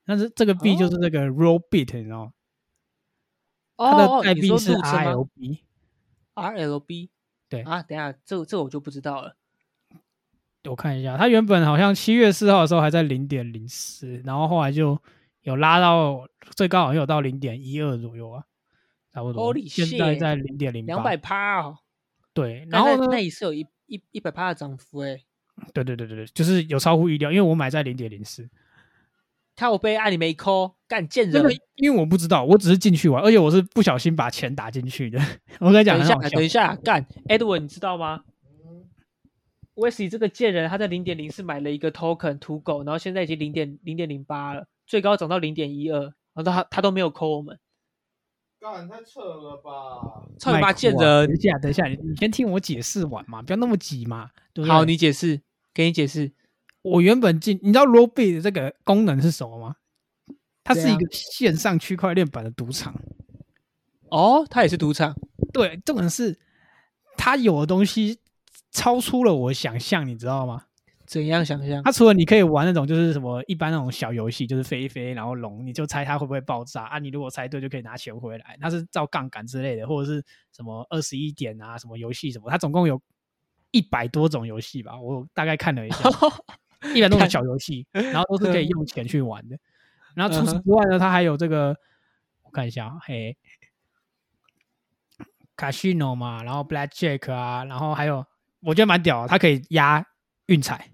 [0.05, 2.31] 但是这个币就是那个 roll bit，你知道吗？
[3.75, 7.09] 它的哦，代币是 RLB，RLB
[7.49, 7.63] 对。
[7.63, 9.35] 啊，等下这这我就不知道了。
[10.69, 14.97] 我看一下，它原本好像七月四号的时候还在零点零四，然后后来就
[15.41, 18.45] 有拉到最高好像有到零点一二左右啊，
[19.13, 19.53] 差不多。
[19.53, 21.77] Holy 现在在零点零两百趴哦，
[22.33, 22.97] 对，然后呢？
[23.01, 25.17] 那那也是有一一一百趴的涨幅哎，
[25.73, 28.49] 对对对对对，就是有超乎意料，因为我买在零点零四，
[29.55, 31.43] 靠背啊你没扣，干贱人，
[31.75, 35.19] 因为我不知道，我只是进去玩，而且我是不小心把钱打进去的。
[35.61, 38.23] 我跟你讲，等一下等一下，干，Edward，你知道吗？
[39.75, 47.59] 威斯这个贱人，他在零点零四买了一个 token 土狗，然后现在已经零点零点零八了，最高涨到零点一二，然后他他都没有扣我们，
[48.63, 50.23] 干太扯了吧！
[50.39, 51.35] 操你妈贱人等！
[51.35, 54.29] 一下，等一下，你你先听我解释完嘛，不要那么急嘛。
[54.53, 55.41] 对不对好，你解释，
[55.73, 56.31] 给你解释。
[56.81, 59.75] 我原本进，你知道 Rollbit 的这个功能是什么吗？
[60.63, 62.95] 它是一个线上区块链版的赌场。
[64.09, 65.13] 哦，它也是赌场，
[65.51, 66.39] 对，重点是
[67.17, 68.19] 它有的东西
[68.71, 70.67] 超出了我想象，你知道吗？
[71.13, 71.83] 怎样想象？
[71.83, 76.97] 它除了你可以玩那种就是什么一般那种小游戏，就是飞一飞然后龙，你就猜它会不会爆炸啊？
[76.97, 78.57] 你如果猜对就可以拿钱回来。
[78.59, 82.99] 它是照杠杆之类的，或者是什么二十一点啊，什么游戏什么，它总共有
[83.69, 86.09] 一百多种游戏吧，我大概看了一下，
[86.95, 89.55] 一百多种小游戏，然后都是可以用钱去玩的。
[90.15, 91.77] 然后除此之外呢，它还有这个，
[92.41, 93.37] 我看一下啊，嘿
[95.55, 98.25] ，Casino 嘛，然后 Blackjack 啊，然后还有
[98.61, 100.03] 我觉得蛮屌，它可以压
[100.47, 100.89] 运彩。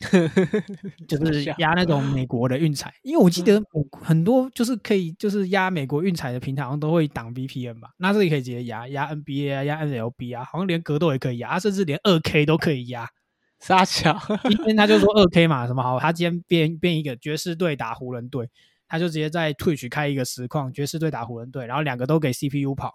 [1.08, 3.62] 就是压那种美国的运彩，因为我记得
[4.02, 7.90] 很多就是可以就是压美国运彩的平台，好像都会挡 VPN 吧？
[7.98, 13.08] 那这里可以直接压压 NBA 啊，压 NLB 啊，好像连格斗也可以压，甚至连二 K 都可以压。
[13.60, 14.18] 傻巧，
[14.48, 18.50] 今天他就说二 K 嘛，什么好，他今天变变一个爵士队打湖人队，
[18.86, 22.92] 他就直接在 Twitch 开一个实况，爵士队打湖人队，然后两个都给 CPU 跑，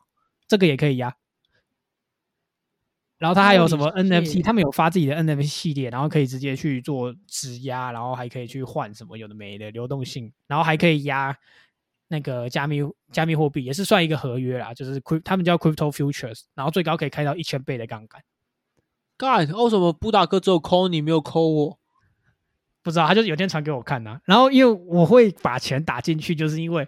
[0.47, 1.15] 这个也可以压。
[3.19, 11.37] 然后他还有什么 NFT，他们有发自己的 NFT 系列，然后可以直接去做质押，然后还可以去换什么有的没的流动性，然后还可以压
[12.07, 12.79] 那个加密
[13.11, 18.23] 加密货币，也是算一个合约啦，就是 crypt 他们叫 crypto futures，然后最高可以开到一千倍的杠杆。
[19.17, 21.79] God，，为什么布达哥只有扣你没有扣我？
[22.81, 26.87] 不知道，他就有天传给我看呐、然后因为我会把钱打进去，就是因为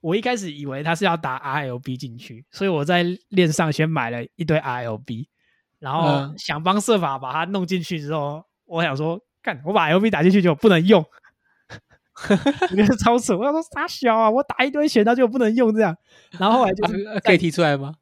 [0.00, 5.26] 我一开始以为他是要打 RLB 进去，所以我在链上先买了一堆 RLB，
[5.84, 11.04] 然后嗯想方设法把它弄进去之后，我想说，干，我把 LB 打进去就不能用，
[12.70, 13.36] 我觉得超扯。
[13.36, 15.94] 我想说傻小啊，我打一堆钱，他就不能用这样。
[16.38, 17.94] 然后后来就是啊可以提出来吗？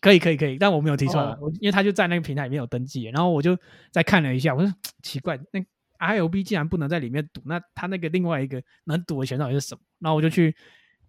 [0.00, 3.58] 可以可以可以，但我没有提出来，哦我因为他就在那个平台里面有登记，然后我就
[3.90, 4.72] 再看了一下，我说
[5.02, 5.60] 奇怪，那
[5.98, 9.80] RLB 竟然不能在里面赌，那他那个另外一个能赌的钱到底是什么？
[9.98, 10.54] 然后我就去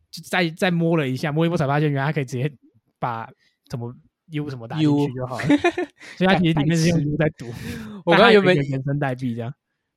[0.09, 2.51] 就再再摸了一下，摸一摸才发现，原来他可以直接
[2.97, 3.29] 把
[3.69, 3.93] 怎么
[4.31, 5.45] U 什么打进 U 去就好了，
[6.17, 7.45] 所以它其实里面是用 U 在赌。
[8.05, 9.53] 我刚刚原本原生代币这样，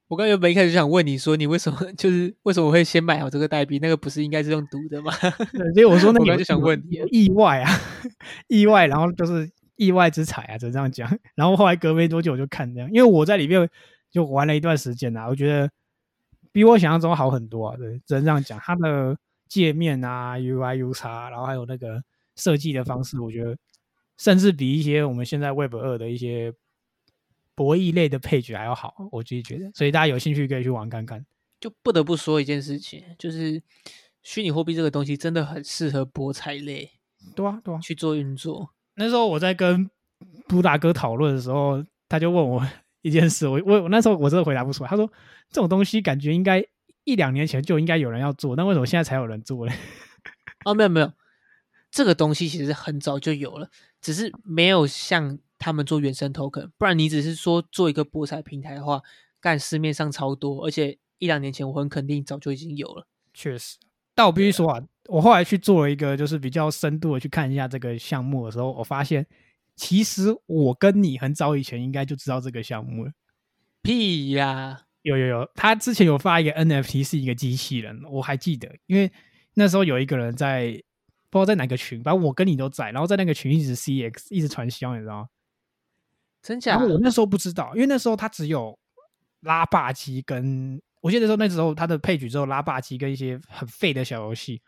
[0.08, 3.78] 我刚原本一开始就想问你说，你为什么就是为什么会先买好这个代币？
[3.78, 5.12] 那个不是应该是用赌的吗？
[5.52, 7.70] 对所以我说那个就想问你意外啊，
[8.48, 11.18] 意外，然后就是意外之财啊，只能这样讲。
[11.34, 13.68] 然后后来隔没多久我就看这样，因为我在里面
[14.10, 15.70] 就玩了一段时间啊，我觉得
[16.52, 17.76] 比我想象中好很多啊。
[17.76, 18.58] 对，只能这样讲。
[18.60, 19.16] 它的
[19.48, 22.02] 界面啊，UI、U 叉，然后还有那个
[22.36, 23.56] 设计的方式，我觉得
[24.18, 26.52] 甚至比一些我们现在 Web 二的一些
[27.54, 29.70] 博弈类的配角还要好，我自己觉得。
[29.72, 31.24] 所以大家有兴趣可以去玩看看。
[31.60, 33.60] 就不得不说一件事情，就是
[34.22, 36.90] 虚拟货币这个东西真的很适合博彩类
[37.34, 37.80] 对啊，对啊。
[37.80, 38.74] 去做运作。
[38.94, 39.90] 那时候我在跟
[40.46, 42.64] 布达哥讨论的时候，他就问我
[43.02, 44.90] 一件事，我我我那时候我真的回答不出来。
[44.90, 45.06] 他说
[45.50, 46.64] 这种东西感觉应该
[47.04, 49.72] 一两年前就应该有人要做，那为什么现在才有人做嘞？
[50.64, 51.12] 哦，没有没有，
[51.90, 53.70] 这个东西其实很早就有了，
[54.00, 59.00] 只是没有像他们做原生 token，不然你只是说做一个博彩平台的话，
[59.40, 63.06] 干市面上超多，而且一两年前我很肯定早就已经有了。
[63.34, 63.76] 确实，
[64.14, 69.26] 但我必须说啊，我后来去做了一个就是比较深度的去看一下这个项目的时候，我发现
[69.76, 73.12] 其实我跟你很早以前应该就知道这个项目了。
[73.82, 74.82] 屁呀！
[75.02, 79.10] 有有有，他之前有发一个 NFT 是一个机器人，我还记得，因为
[79.54, 80.82] 那时候有一个人在
[81.30, 85.28] 不知道在哪个群，反正我跟你都在，然后在那个群一直 CX 一直传销，你知道吗？
[86.42, 86.80] 真假然？
[86.80, 88.78] 后我那时候不知道，因为那时候他只有
[89.40, 94.62] 拉霸机跟，我记得时候那时候他的配局只有拉霸机跟一些很废的小游戏。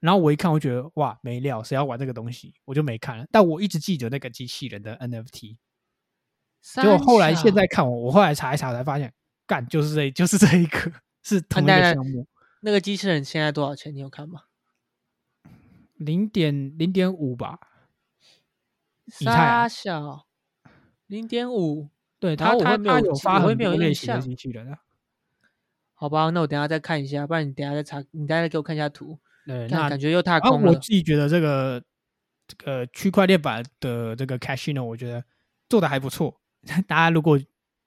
[0.00, 3.26] 然后我一看，我觉得哇没料，谁要玩这个东西，我就没看了。
[3.30, 5.56] 但我一直记得那个机器人的 NFT，
[6.62, 9.12] 结果后来现在看我，我后来查一查才发现，
[9.46, 12.26] 干就是这就是这一个是同一个项目，
[12.62, 13.94] 那个机器人现在多少钱？
[13.94, 14.40] 你有看吗？
[16.00, 17.58] 零点零点五吧。
[19.20, 20.26] 以太啊小
[21.06, 21.88] 零点五，
[22.18, 24.78] 对然后我他他没有他有发很多类型的机器人啊。
[25.94, 29.18] 好吧，那我等一下再看一下，不然你等一下再查，你等一下再给我看一下图。
[29.46, 30.70] 对，那感觉又踏空了。
[30.70, 31.82] 我自己觉得这个
[32.46, 35.24] 这个区块链版的这个 Casino，我觉得
[35.68, 36.40] 做的还不错。
[36.86, 37.38] 大家如果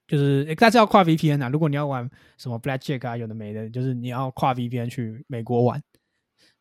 [0.07, 5.81] 就是，诶但是要跨 VPN 啊，如果你要玩什么 Blackjack 啊，有的没的，就是你要跨 VPN 去美国玩。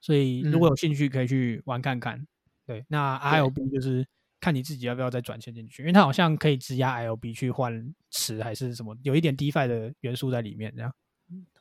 [0.02, 2.26] 所以如果有兴趣，可以去玩看看。
[2.66, 4.06] 对，那 ILB 就是
[4.40, 10.92] 看你自己要不要再转钱进去，因为它好像可以质押 ILB 去换池还是什么，有一点 DeFi 的元素在里面，这样。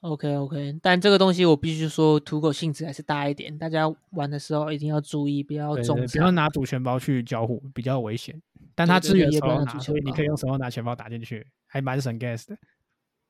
[0.02, 6.32] OK OK，但这个东西我必须说，土狗性质还是大一点，大家玩的时候一定要注意，不要对中对不要。
[6.32, 8.42] 拿主权包去交互，比较危险。
[8.74, 12.58] 但它对对支援对也不拿，所以你可以用手拿钱包打进去，还蛮省 gas 的。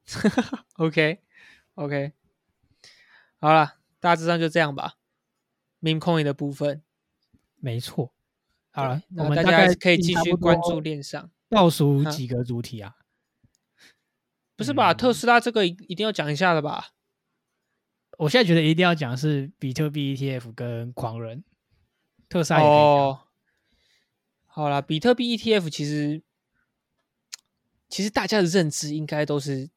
[0.78, 1.20] OK
[1.76, 2.12] OK，
[3.40, 4.96] 好了，大致上就这样吧。
[5.82, 6.82] Meme coin 的部分，
[7.56, 8.14] 没错。
[8.70, 11.30] 好了我们大概可以继续关注链上。
[11.50, 12.96] 倒数几个主题啊？
[14.56, 14.94] 不是吧？
[14.94, 16.92] 嗯特斯拉这个一一定要讲一下的吧？
[18.18, 21.44] 我现在觉得一定要讲的是比特币 ETF 跟狂人，
[22.30, 22.78] 特斯拉也可以。
[22.78, 23.20] 哦，
[24.46, 26.22] 好啦，比特币 ETF 其实
[27.90, 29.70] 其实大家的认知应该都是，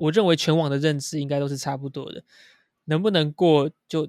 [0.00, 2.24] 我认为全网的认知应该都是差不多的。
[2.84, 4.08] 能不能过就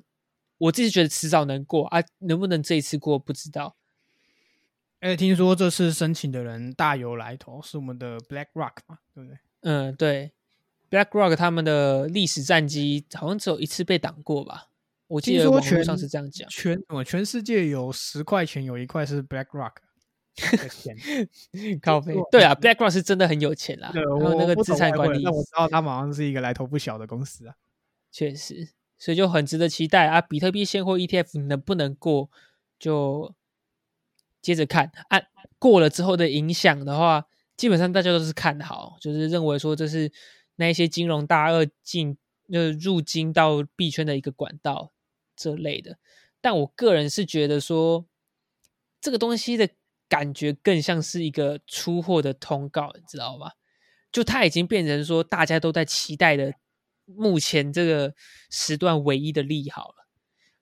[0.60, 3.76] 我自己觉得迟早能过啊，能不能这一次过不知道。
[5.02, 9.40] 而且听说这次申请的人大有来头，是我们的 BlackRock 嘛，对不对？
[9.62, 10.32] 嗯，对
[10.90, 14.68] ，BlackRock 他们的历史战绩好像只有一次被挡过吧？
[15.08, 16.48] 我记得网络全上是这样讲。
[16.50, 19.74] 全我全世界有十块钱有一块是 BlackRock
[20.36, 20.96] 的 钱。
[21.82, 27.56] 靠背对啊，BlackRock 是真的很有钱啦，对，还有那个资产管理汇但我知道他们好像是一个来头不小的公司啊。
[28.12, 28.68] 确实，
[29.00, 30.20] 所以就很值得期待啊！
[30.20, 32.30] 比特币现货 ETF 能不能过，
[32.78, 33.34] 就
[34.42, 34.92] 接着看。
[35.08, 35.26] 按、
[35.58, 37.26] 过了之后的影响的话，
[37.56, 40.12] 基本上大家都是看好，就是认为说这是
[40.58, 42.18] 那一些金融大鳄进
[42.52, 44.92] 就是入金到币圈的一个管道
[45.36, 45.98] 这类的。
[46.42, 48.06] 但我个人是觉得说，
[49.00, 49.70] 这个东西的
[50.08, 53.52] 感觉更像是一个出货的通告，你知道吗？
[54.12, 56.54] 就它已经变成说大家都在期待的
[57.16, 58.14] 目前这个
[58.50, 60.08] 时段唯一的利好了，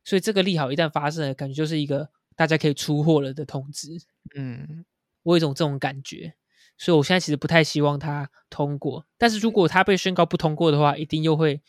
[0.03, 3.99] 所以这个利好一旦发生了，感觉就是一个大家可以出货了的通知。
[4.35, 4.85] 嗯，
[5.23, 6.35] 我有一种这种感觉，
[6.77, 9.05] 所以我现在其实不太希望它通过。
[9.17, 11.61] 但是如果它被宣告不通过的话，一定又会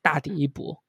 [0.00, 0.82] 大跌一波，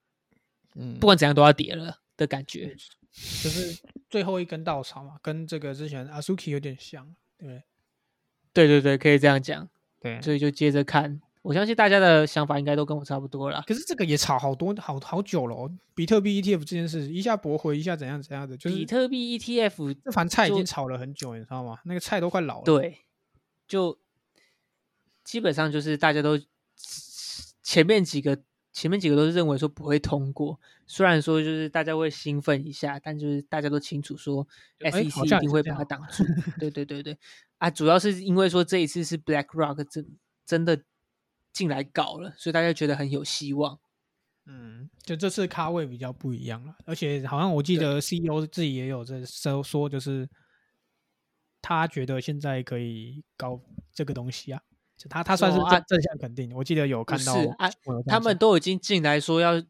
[0.76, 2.76] 嗯不管怎样都要跌了的感觉。
[3.12, 7.64] 就是最后一根稻草嘛，跟这个之前 Asuki 有点像，对不对？
[8.54, 9.68] 对对对，可以这样讲。
[10.00, 13.64] 对所以就接着看，我相信大家的想法应该都跟我差不多了。
[13.66, 21.80] 可是这个也炒好多好好久了、哦，比特币 ETF 这件事一下驳回，一下怎样怎样的，就是比特币 ETF 这盘菜已经炒了很久，你知道吗？
[21.86, 22.98] 那个菜都快老了。，对，
[23.66, 23.98] 就
[25.24, 26.38] 基本上就是大家都
[27.64, 28.38] 前面几个
[28.74, 34.46] 前面几个都是认为说不会通过，虽然说就是大家会兴奋一下，但就是大家都清楚说
[34.82, 36.26] SEC 一定会把它挡住。
[36.60, 37.18] 对对对对，
[37.58, 40.06] 啊，主要是因为说这一次是 BlackRock 真
[40.46, 40.82] 真的
[41.58, 43.80] 进来搞了，所以大家觉得很有希望。
[44.46, 50.30] 嗯，就这次咖位比较不一样了，而且好像我记得 CEO 自己也有在说说，就是
[51.62, 53.60] 他觉得现在可以搞
[53.92, 54.62] 这个东西啊，
[54.96, 57.68] 就他他算是哦啊正正向肯定，我记得有看到啊
[58.06, 59.62] 他们都已经进来说要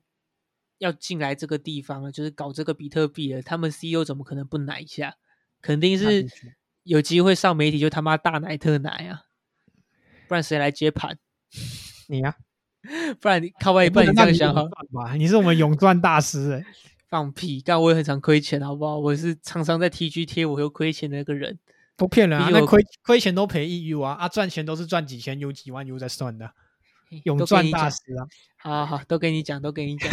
[0.80, 5.16] 要进来这个地方了，就是搞这个比特币了，他们 CEO 怎么可能不奶一下？
[5.62, 6.28] 肯定是
[6.84, 9.24] 有机会上媒体就他妈大奶特奶啊，
[10.28, 11.18] 不然谁来接盘？
[12.08, 12.36] 你呀、
[13.20, 15.16] 不然你靠外，不然你这样想哈，吧？
[15.16, 16.66] 你是我们永赚大师哎、
[17.10, 17.62] 放屁！
[17.66, 18.98] 但我也很常亏钱，好不好？
[18.98, 21.58] 我是常常在 TG 贴我又亏钱的那个人。
[21.95, 22.50] 都骗人啊！
[22.54, 26.52] 那亏亏钱都赔一 U 啊啊，赚钱都是赚几千 U 几万 U 在算的，
[27.24, 28.22] 永赚大师啊！
[28.62, 30.08] 好好好，都给你讲，都给你讲。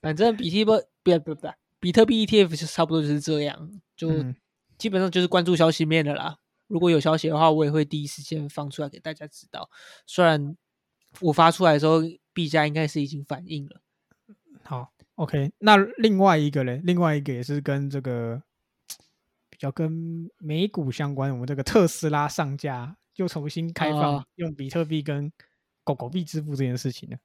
[0.00, 0.64] 反正比特币
[1.12, 1.48] 不不不，
[1.78, 4.34] 比特币 ETF 就差不多就是这样，就嗯
[4.78, 6.38] 基本上就是关注消息面的啦。
[6.70, 9.68] 如果有消息的话，我也会第一时间放出来给大家知道。
[10.06, 10.56] 虽然
[11.20, 12.00] 我发出来的时候，
[12.32, 13.82] 币价应该是已经反应了。
[14.62, 18.40] 好，OK，那另外一个嘞，另外一个也是跟这个
[19.48, 25.30] 比较跟美股相关，我们这个特斯拉上架又重新开放、哦用比特币跟
[25.82, 27.16] 狗狗币支付这件事情呢。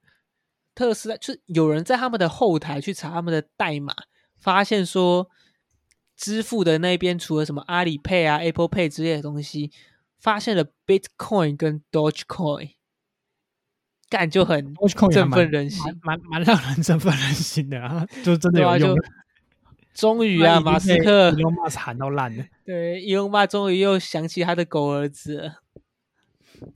[0.74, 3.94] 特斯拉就是有人在他们的后台去查他们的代码，
[4.36, 5.30] 发现说
[6.16, 9.70] 支付的那边除了什么阿里 Pay 啊、Apple Pay 之类的东西，
[10.18, 12.70] 发现了 Bitcoin 跟 Dogecoin，
[14.08, 14.74] 干就很
[15.12, 15.82] 振蛮奋人心。
[16.02, 18.96] 蛮蛮蛮让人振奋人心的啊，就真的有用。
[19.94, 25.62] 终于 啊，马斯克 Elon Musk 喊到烂了，对伊隆马终于又想起他的狗儿子了。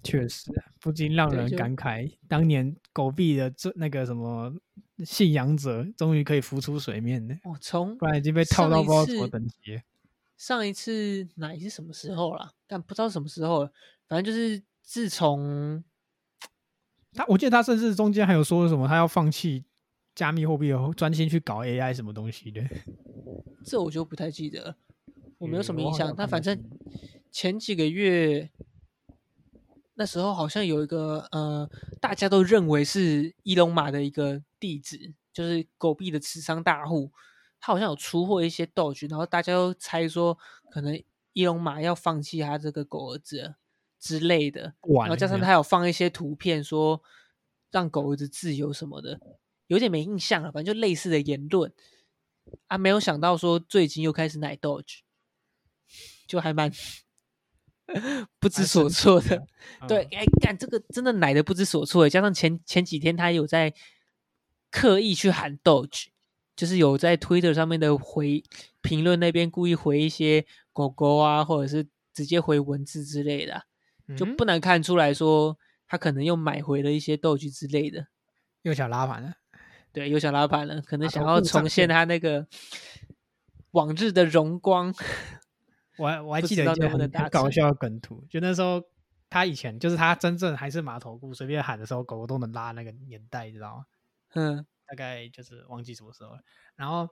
[0.02, 4.54] 确实啊不禁让人感慨，当年狗币的这那个什么
[5.04, 9.82] 信仰者，终于可以浮出水面了，哦，从不然已经被套到不知道什么次等级。
[10.36, 12.52] 上一次哪一是什么时候啦？
[12.66, 13.72] 但不知道什么时候了，
[14.08, 15.84] 反正就是自从
[17.12, 19.64] 他我记得他甚至中间还有说什么，他要放弃
[20.14, 22.62] 加密货币后，专心去搞 AI 什么东西的。
[23.64, 24.74] 这我就不太记得，
[25.38, 26.14] 我没有什么印象。
[26.16, 26.58] 但反正
[27.30, 28.50] 前几个月
[30.00, 31.68] 那时候好像有一个呃，
[32.00, 34.98] 大家都认为是伊隆马的一个弟子，
[35.30, 37.12] 就是狗币的持仓大户，
[37.60, 40.38] 他好像有出货一些 Doge，然后大家都猜说
[40.70, 40.98] 可能
[41.34, 43.56] 伊隆马要放弃他这个狗儿子
[43.98, 44.72] 之类的。
[45.00, 47.02] 然后加上他有放一些图片说
[47.70, 49.20] 让狗儿子自由什么的，
[49.66, 51.70] 有点没印象了，反正就类似的言论
[52.68, 55.00] 啊，没有想到说最近又开始奶 Doge，
[56.26, 56.72] 就还蛮
[58.38, 59.46] 不知所措的的。
[59.88, 63.72] 对，嗯哎，干这个真的奶的不知所措耶，加上前前几天他有在
[64.70, 66.06] 刻意去喊 Doge，
[66.54, 68.42] 就是有在 Twitter 上面的回
[68.80, 73.62] 评论那边故意回一些狗狗啊，或者是直接回文字之类的啊、
[74.16, 78.06] 就嗯不难看出来说他可能又买回了一些豆具之类的。
[78.62, 79.34] 又想拉盘了。
[79.92, 82.46] 对，又想拉盘了，可能想要重现他那个
[83.72, 84.94] 往日的荣光。
[86.00, 88.82] 我还我还记得一件很很搞笑的梗图，就那时候
[89.28, 93.84] 他以前就是他真正还是马头裤，随便喊的时候，狗狗都能拉那个年代，你知道吗？
[94.34, 96.40] 嗯，大概就是忘记什么时候了。
[96.74, 97.08] 然后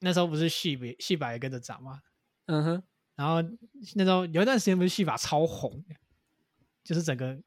[0.00, 2.02] 那时候不是戏比戏法也跟着涨嘛，
[2.46, 2.82] 嗯哼，
[3.14, 3.40] 然后
[3.94, 5.84] 那时候有一段时间不是戏法超红，
[6.82, 7.38] 就是整个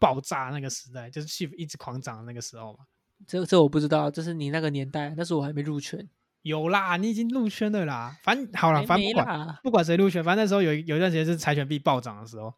[0.00, 2.80] 爆炸那个时代，就是戏一直狂涨的那个时候嘛。
[3.26, 6.06] 这这我不知道，这是你那个年代，那时候我还没入圈。
[6.44, 8.16] 有啦，你已经入圈了啦。
[8.22, 9.58] 反正好了，反正不管。
[9.64, 12.54] 不管谁入圈，反正那时候有一有一段时间是柴犬币暴涨的时候，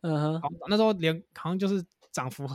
[0.00, 2.48] 嗯哼，好那时候连好像就是涨幅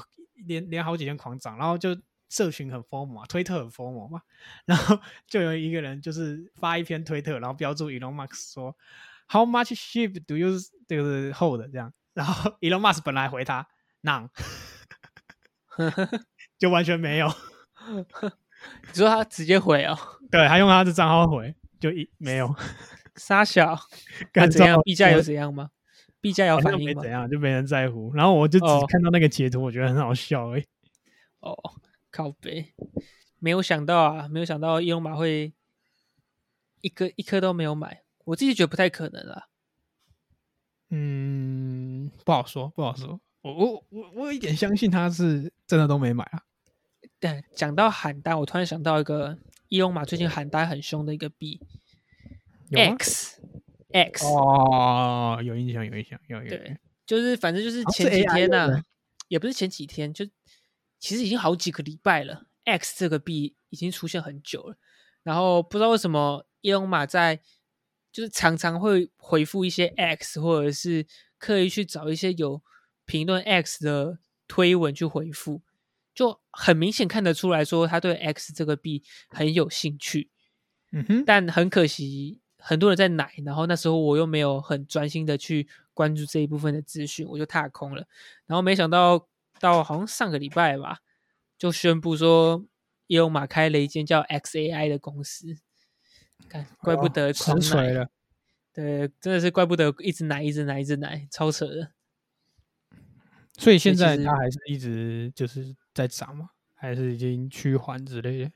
[0.48, 1.96] 连连好几天狂涨，然后就
[2.30, 4.22] 社群很疯嘛，推特很疯魔嘛，
[4.66, 8.76] 然后就有一个人就是发一篇推特，然后标注 Elon Musk 说
[9.30, 10.58] How much sheep do you
[10.88, 13.68] 就是 hold 这样，然后 Elon Musk 本来回他
[14.02, 14.30] none，
[16.58, 17.32] 就完全没有，
[18.88, 19.98] 你说他直接回哦，
[20.30, 22.54] 对他用他的账号回就一没有，
[23.16, 23.78] 傻小，
[24.34, 24.76] 那干怎样？
[24.76, 25.70] 糟币价有怎样吗？
[26.20, 27.12] 币价有反应吗没怎？
[27.12, 30.66] 样，就没人在乎，然后我就只哦看到那个截图，我觉得很好笑而已。
[31.40, 31.56] 哦，
[32.12, 32.74] 靠背，
[33.40, 35.52] 没有想到啊，没有想到伊隆马会
[36.82, 39.48] 一颗一颗都没有买，我自己觉得不太可能啦。
[40.90, 43.20] 嗯，不好说，不好说。
[43.42, 46.44] 我我我我有一点相信他是真的都没买啊。
[47.22, 49.38] 但讲到喊单，我突然想到一个
[49.70, 51.62] 伊隆马最近喊单很凶的一个币
[52.72, 53.40] X
[53.94, 56.44] X，、哦，有印象，有印象，有有。
[56.44, 58.82] 有对，就是反正就是前几天呢、
[59.28, 60.26] 也不是前几天，就
[60.98, 62.48] 其实已经好几个礼拜了。
[62.64, 64.76] X 这个币已经出现很久了，
[65.22, 67.40] 然后不知道为什么伊隆马在
[68.12, 71.06] 就是常常会回复一些 X，或者是
[71.38, 72.64] 刻意去找一些有
[73.06, 74.18] 评论 X 的
[74.48, 75.62] 推文去回复，
[76.14, 80.30] 就很明显看得出来说他对 X 这个币很有兴趣。
[80.92, 88.06] 嗯哼，但很可惜，很多人在奶，然后那时候我又没有很专心的去关注这一部分的资讯，我就踏空了。
[88.46, 89.28] 然后没想到
[89.60, 91.00] 到好像上个礼拜吧，
[91.58, 92.66] 就宣布说
[93.08, 95.56] 伊隆马开了一间叫 XAI 的公司，
[96.50, 98.10] 看怪不哦得狂奶，了。
[98.74, 101.92] 对，真的是怪不得一直奶，一直奶，一直奶，超扯的。
[103.58, 108.52] 所以现在他还是一直就是在涨吗，还是已经趋缓之类的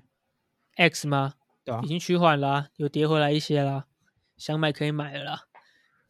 [0.76, 1.36] ，X 吗？
[1.64, 3.88] 对啊、已经趋缓啦、有跌回来一些啦，
[4.38, 5.44] 想买可以买了啦。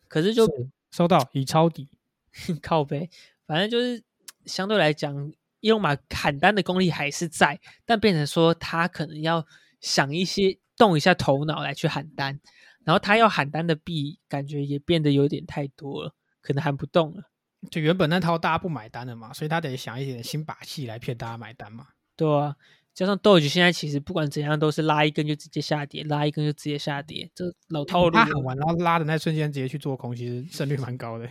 [0.07, 1.89] 可是就是收到已抄底，
[2.61, 3.09] 靠背，
[3.45, 4.03] 反正就是
[4.45, 9.45] 相对来讲，伊隆马砍单的功力还是在，但变成说他可能要
[9.79, 12.39] 想一些动一下头脑来去喊单，
[12.83, 17.31] 然后他要喊单的币感觉也变得有点太多了，可能喊不动了。
[17.69, 21.87] 就原本那套大家不买单的嘛，所以他得想一点新把戏来骗大家买单嘛。
[22.15, 22.55] 对啊，
[22.93, 28.11] 加上 Doge 现在其实不管怎样都是拉一根就直接下跌，拉一根就直接下跌，这老套路了。
[28.11, 31.29] 他喊完然后拉的那瞬间直接去做空，其实胜率蛮高的。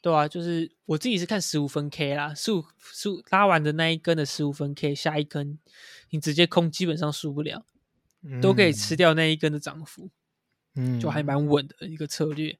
[0.00, 5.58] 对啊，就是我自己是看十五分 K 啦，十五十五拉完的那一根的十五分 K，下一根
[6.10, 7.64] 你直接空基本上输不了，
[8.42, 10.10] 都可以吃掉那一根的涨幅，
[10.74, 12.58] 嗯，就还蛮稳的一个策略。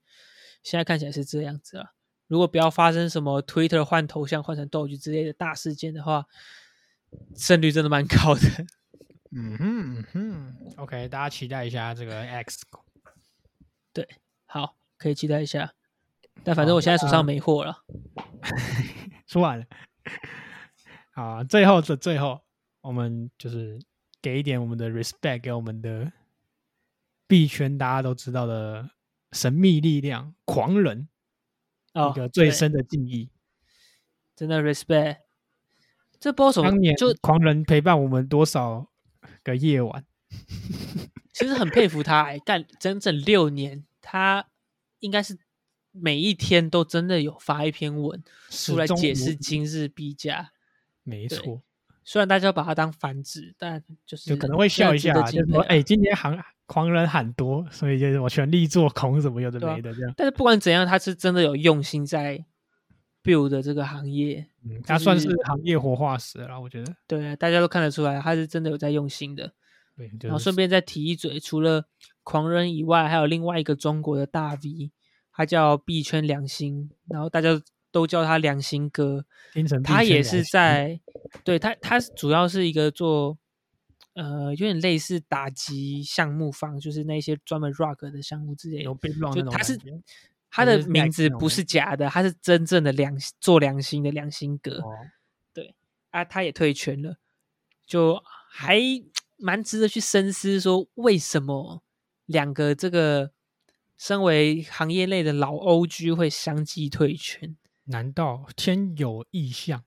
[0.63, 1.93] 现在看起来是这样子啊，
[2.27, 6.27] 如果不要发生什么 Twitter 换头像换成 Doge 之类的大事件的话，
[7.37, 8.41] 胜率真的蛮高的。
[9.37, 12.65] 嗯哼嗯哼，OK，大家期待一下这个 X。
[13.93, 14.09] 对
[14.47, 15.75] 好，可以期待一下。
[16.43, 17.85] 但反正我现在手上没货了。
[19.27, 19.65] 说完了。
[21.13, 22.41] 好，最后的最后，
[22.81, 23.81] 我们就是
[24.21, 26.13] 给一点我们的 respect 给我们的
[27.27, 28.91] 币圈大家都知道的
[29.33, 31.14] 神秘力量狂人，哦
[31.95, 33.31] 一个最深的敬意。
[34.37, 35.19] 真的 respect。
[36.19, 38.91] 这波手当年就狂人陪伴我们多少
[39.43, 40.05] 个夜晚？
[41.33, 44.49] 其实很佩服他、欸，干整整六年，他
[45.01, 45.39] 应该是
[45.91, 50.53] 每一天都真的有发一篇文出来解释今日币价。
[51.03, 51.63] 没错，
[52.05, 60.15] 虽然大家把它当繁殖，但就是就可能会笑一下，就是说，哎、今天行狂人很多，所以就是我全力做空，什么有的没的这样。
[60.17, 62.45] 但是不管怎样，他是真的有用心在
[63.23, 64.47] build 的这个行业。
[64.65, 66.95] 嗯，他算是是行业活化石了，我觉得。
[67.07, 69.53] 对啊，大家都看得出来，他是真的有在用心的。
[69.97, 71.85] 对，就是然后顺便再提一嘴，除了
[72.23, 74.91] 狂人以外，还有另外一个中国的大 V，
[75.33, 77.61] 他叫币圈良心，然后大家
[77.95, 79.25] 都叫他良心哥。
[79.85, 81.01] 他也是在，
[81.45, 83.39] 对他，他主要是一个做，
[84.15, 88.93] 呃，有点类似打击项目方，就是那些专门 rock 的项目之类的有。
[88.97, 89.79] 被乱他是
[90.51, 94.79] 他的名字不是假的，他是真正的良做良心的良心哥。
[94.79, 94.91] 哦，
[96.11, 97.19] 啊，他也退圈了，
[97.87, 98.21] 就
[98.51, 98.81] 还
[99.37, 101.85] 蛮值得去深思，说为什么
[102.27, 103.31] 两个这个
[103.97, 107.57] 身为行业内的老 OG 会相继退圈？
[107.85, 109.85] 难道天有异象？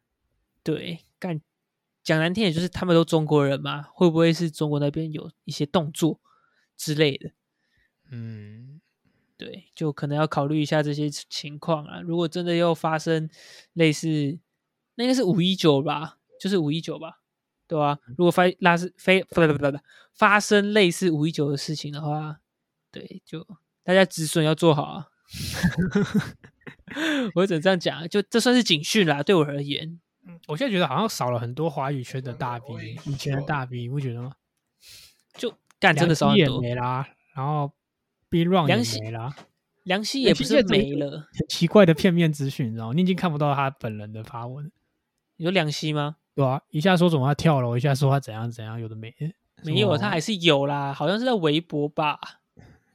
[0.63, 1.41] 对，干
[2.03, 6.19] 讲难听也，就是他们都中国人嘛，会不会是中国那边有一些动作
[6.75, 7.31] 之类的？
[8.11, 8.79] 嗯，
[9.35, 11.99] 对，就可能要考虑一下这些情况啊。
[12.01, 13.29] 如果真的又发生
[13.73, 14.39] 类似，
[14.95, 17.19] 那应该是五一九吧，就是五一九吧，
[17.67, 19.77] 对吧、如果发拉是非不不不不不
[20.13, 22.39] 发生类似五一九的事情的话，
[22.91, 23.45] 对，就
[23.83, 25.09] 大家止损要做好啊。
[27.35, 29.99] 我只能这样讲啊，就这算是警讯啦，对我而言。
[30.47, 34.33] 我现在觉得好像少了很多华语圈的大 V，以前的大 V，你不觉得吗？
[35.35, 37.71] 就干真的少很也多，没啦，然后
[38.29, 39.33] B Run 也没啦，
[39.83, 41.27] 梁希也不是没了。
[41.33, 42.93] 很奇怪的片面资讯，你知道吗？
[42.93, 44.69] 你已经看不到他本人的发文，
[45.37, 46.17] 你说梁希吗？
[46.35, 52.19] 对啊，一下说怎么他跳楼，一下说他怎样怎样，有的没的，没有，他还是有啦，好像是在微博吧。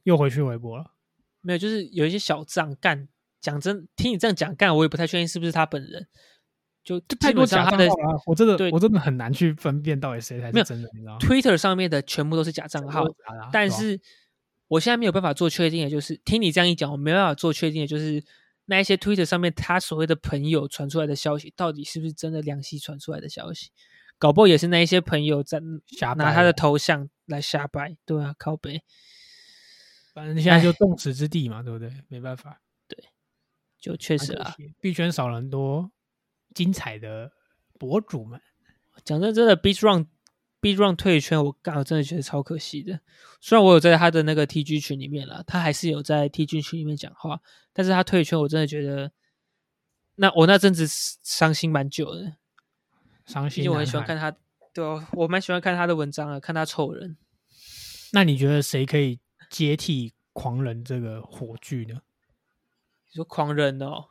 [0.03, 0.93] 又回去微博了。
[1.41, 3.09] 没有，就是有一些小账干。
[3.43, 6.07] 讲真，听你这样讲干，我也不太确定是不是他本人。
[6.85, 13.05] 就太多假账号了啊，我真的对我真的很难去分辨到底谁才是真的，你知道吗？Twitter 上面的全部都是假账号
[13.53, 14.01] 但是
[14.67, 18.25] 我现在没有办法做确定的，就是听你这样一讲，我没办法做确定的，就是
[18.65, 23.71] 那一些 Twitter 上面他所谓的朋友传出来的消息，到底是不是真的良心传出来的消息？
[24.19, 28.83] 搞不好也是那一些朋友在瞎拿他的头像来瞎掰，对啊，靠背。
[30.13, 31.93] 反正现在就众矢之的嘛，对不对？
[32.09, 32.61] 没办法，
[33.83, 35.91] 就确实啊，币圈少了很多
[36.55, 37.33] 精彩的
[37.81, 38.41] 博主们。
[39.05, 40.07] 讲真真的，B Run
[40.61, 43.01] B Run 退圈，我刚好真的觉得超可惜的。
[43.41, 47.41] 虽然我有在他的那个 TG 群里面了，他还是有在 TG 群里面讲话，
[47.73, 49.11] 但是他退圈，我真的觉得，
[50.15, 52.37] 那我那阵子伤心蛮久的，
[53.27, 54.17] 伤心，因为我很喜欢看。
[54.17, 54.31] 他，
[54.73, 57.17] 对、哦，我蛮喜欢看他的文章啊，看他臭人。
[58.13, 59.19] 那你觉得谁可以
[59.51, 62.01] 接替狂人这个火炬呢？
[63.13, 64.07] 你说狂人哦，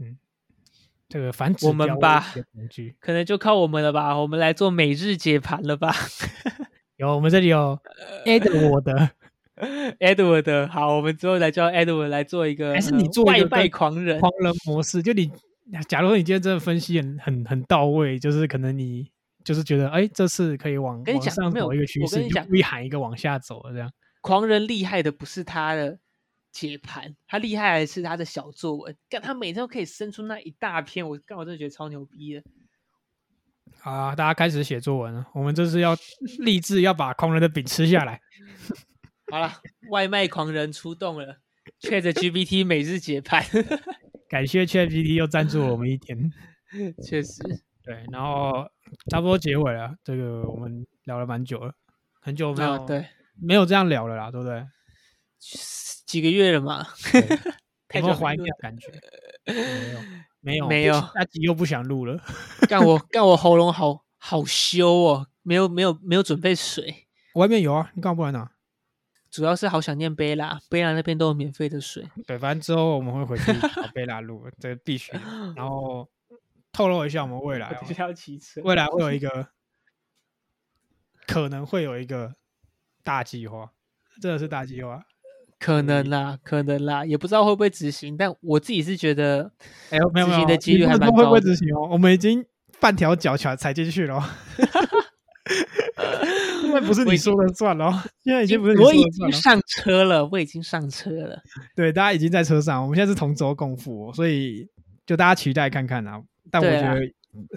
[0.00, 0.16] 嗯
[1.08, 2.24] 这个反指我们吧
[3.00, 5.92] 可能就靠我们了吧，我们来做每日解盘了吧
[6.96, 7.76] 有，我们这里有
[8.24, 9.10] Ed 我的
[9.98, 15.28] ，，Edward，好，我们之后来叫 Edward 来做一个，还是你做一个拜狂人，狂人模式，就你
[15.88, 19.10] 假如说你今天真的分析很很很到位，就是可能你
[19.42, 23.90] 就是觉得，哎，这次可以往跟你往上讲没有走一个趋势，你讲就故意喊一个往下走这样。
[24.20, 25.98] 狂人厉害的不是他的
[26.54, 28.96] 解盘，他厉害的是他的小作文。
[29.10, 32.42] 干，他每天都可以生出那一大篇，我干，我真的觉得超牛逼的。
[33.80, 35.26] 好啊，大家开始写作文了。
[35.34, 35.96] 我们这是要
[36.38, 38.20] 立志要把狂人的饼吃下来。
[39.32, 39.52] 好了，
[39.90, 41.38] 外卖狂人出动了
[41.80, 43.42] ，Chat GPT 每日解盘，
[44.30, 46.30] 感谢 ChatGPT 又赞助了我们一天。
[47.02, 47.42] 确实，
[47.82, 48.64] 对，然后
[49.10, 51.74] 差不多结尾了，这个我们聊了蛮久了，
[52.20, 53.06] 很久没有、啊，对，
[53.40, 54.64] 没有这样聊了啦，对不对？
[56.06, 56.86] 几个月了嘛，
[57.88, 58.92] 太有怀念的感觉？
[60.40, 62.22] 没有，没有，没有下集又不想录了。
[62.68, 68.50] 干我 干我喉咙好好羞哦，没有没有没有准备水，外面有啊，你干嘛不来拿？
[69.30, 72.08] 主要是好想念贝拉，贝拉那边都有免费的水。
[72.26, 75.20] 对，反正之后我们会回去找贝拉录，这个必须的。
[75.56, 76.08] 然后
[76.72, 79.48] 透露一下，我们未来、哦要骑车，未来会有一个，
[81.26, 82.36] 可能会有一个
[83.02, 83.72] 大计划，
[84.22, 85.04] 真的是大计划。
[85.64, 89.50] 可能啦，可能啦，也不知道会不会执行，但我自己是觉得，
[89.88, 91.88] 哎呦，没有没有，执行的几率还蛮能说会不会执行哦？
[91.90, 92.44] 我们已经
[92.78, 94.22] 半条脚踩踩进去了哦，
[96.60, 99.02] 现在不是你说了算了哦，现在已经不是你我已。
[99.08, 101.42] 经上车了，我已经上车了。
[101.74, 104.68] 对，大家已经在车上，我们现在是同舟共赴哦，所以
[105.06, 106.22] 就大家期待看看啊。
[106.50, 107.00] 但我觉得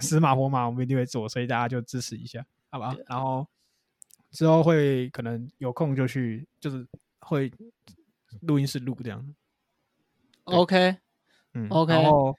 [0.00, 3.04] 死马活马我们一定会做，所以大家就支持一下，好吧对？
[3.06, 3.46] 然后
[4.30, 6.86] 之后会可能有空就去，就是
[7.20, 7.52] 会
[8.42, 9.34] 录音室录这样。
[10.44, 10.96] OK，
[11.54, 12.34] 嗯 OK 然后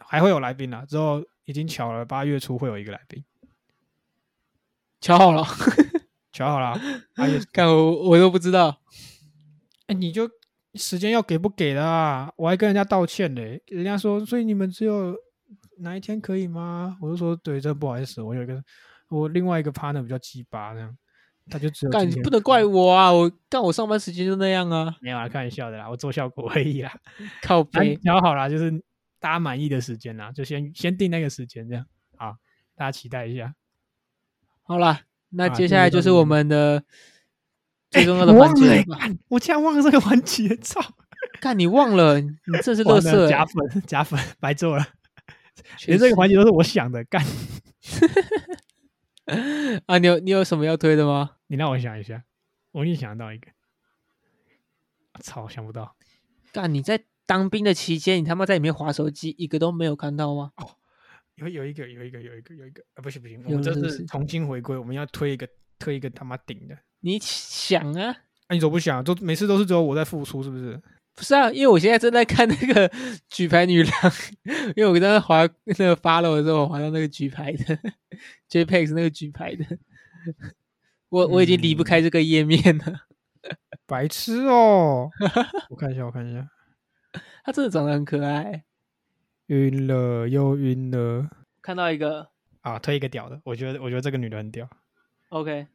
[0.00, 3.24] 还会有来宾啦，之后已经巧了，八月初会有一个来宾，
[5.00, 5.44] 瞧好了，
[6.32, 6.78] 巧好了，
[7.14, 8.82] 八月初看我我都不知道。
[9.86, 10.28] 哎，你就
[10.74, 12.32] 时间要给不给的啊？
[12.36, 15.16] 我还跟人家道歉嘞，人家说，所以你们只有
[15.78, 16.98] 哪一天可以吗？
[17.00, 18.62] 我就说，对，真不好意思，我有一个
[19.08, 20.98] 我另外一个 partner 比较鸡巴，这样
[21.48, 23.12] 他就只有干，你不能怪我啊！
[23.12, 26.92] 我干我上班时间就那样啊，没有啊，开玩笑的啦，我做效果而已啦。
[27.42, 27.94] 靠背。
[27.96, 28.70] 调好啦，就是
[29.20, 31.86] 大家满意的时间啦，就先先定那个时间这样，
[32.16, 32.36] 好，
[32.74, 33.54] 大家期待一下。
[34.62, 36.82] 好啦，那啊接下来就是我们的
[37.90, 38.84] 最重要的环节
[39.28, 40.80] 我竟然忘了这个环节，操！
[41.40, 42.28] 干，你忘了，你
[42.62, 44.84] 这是 乐色假粉假粉，白做了，
[45.78, 47.24] 确连这个环节都是我想的，干。
[49.86, 49.98] 啊！
[49.98, 51.36] 你有你有什么要推的吗？
[51.48, 52.24] 你让我想一下，
[52.72, 53.48] 我已经想到一个，
[55.20, 55.96] 操，想不到。
[56.52, 60.52] 干，你在当兵的期间，你他妈在里面划手机，一个都没有看到吗？
[61.34, 65.46] 有有一个有一个有一个有一个啊，不行不行，我们这了是不是是重新回归，我们要推一个
[65.78, 66.78] 推一个他妈顶的。
[67.00, 68.10] 你想啊，
[68.46, 69.04] 啊，你怎么不想？
[69.04, 70.80] 都每次都是只有我在付出，是不是？
[71.16, 72.88] 不是啊，因为我现在正在看那个
[73.30, 73.92] 举牌女郎，
[74.76, 77.78] 因为我刚刚滑那个 follow 的时候，我滑到那个举牌的
[78.50, 79.64] JPEX 那个举牌的，
[81.08, 83.06] 我我已经离不开这个页面了。
[83.86, 85.08] 白痴哦！
[85.70, 86.48] 我看一下，我看一下，
[87.44, 88.64] 她真的长得很可爱。
[89.46, 91.30] 晕了又晕了
[91.62, 92.28] 看到一个
[92.62, 92.78] 啊！
[92.80, 94.68] 推一个屌的，我觉得我觉得这个女的很屌
[95.28, 95.68] ，OK，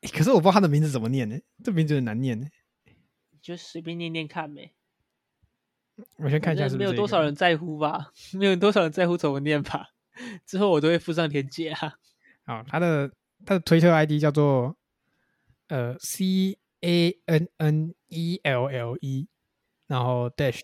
[0.00, 1.38] 诶可是我不知道她的名字怎么念呢？
[1.62, 2.46] 这名字很难念呢。
[3.40, 4.72] 就随便念念看呗。
[6.16, 9.88] 我先看一下没有多少人在乎吧， 没有多少人在乎怎么念吧。
[10.46, 11.98] 之后我都会附上链接啊。
[12.46, 13.12] 好，他的
[13.44, 14.76] 他的推特 ID 叫做
[15.68, 19.28] 呃 C A N N E L L E，
[19.86, 20.60] 然后 dash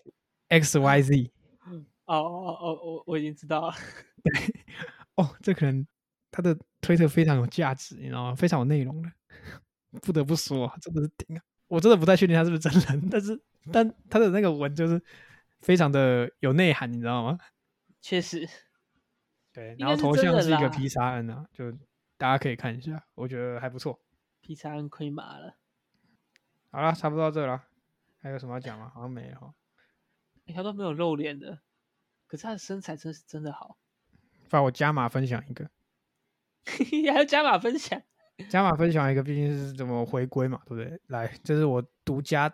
[0.47, 1.31] X Y Z。
[2.05, 3.73] 哦哦哦，我我已经知道了。
[4.23, 4.33] 对
[5.15, 5.85] 哦，这可能
[6.31, 8.35] 他的推特非常有价值，你知道吗？
[8.35, 9.11] 非常有内容的，
[10.01, 11.41] 不得不说，真的是顶啊！
[11.67, 15.01] 我真的不太确定他是不是真人，但是但他的那个文就是
[15.61, 17.39] 非常的有内涵，你知道吗？
[18.01, 18.47] 确实，
[19.51, 21.71] 对，然后头像是一个啦披萨恩啊，就
[22.17, 23.99] 大家可以看一下，我觉得还不错。
[24.41, 25.57] 披萨恩亏麻了。
[26.69, 27.63] 好了，差不多到这了，
[28.21, 28.91] 还有什么要讲吗？
[28.93, 29.53] 好像没有。
[30.45, 31.61] 欸他都没有露脸的，
[32.27, 33.79] 可是他的身材真是真的好。
[34.47, 35.71] 发我加码分享一个，
[37.11, 38.03] 还要加码分享，
[38.49, 40.99] 加码分享一个，毕竟是怎么回归嘛，对不对？
[41.07, 42.53] 来，这是我独家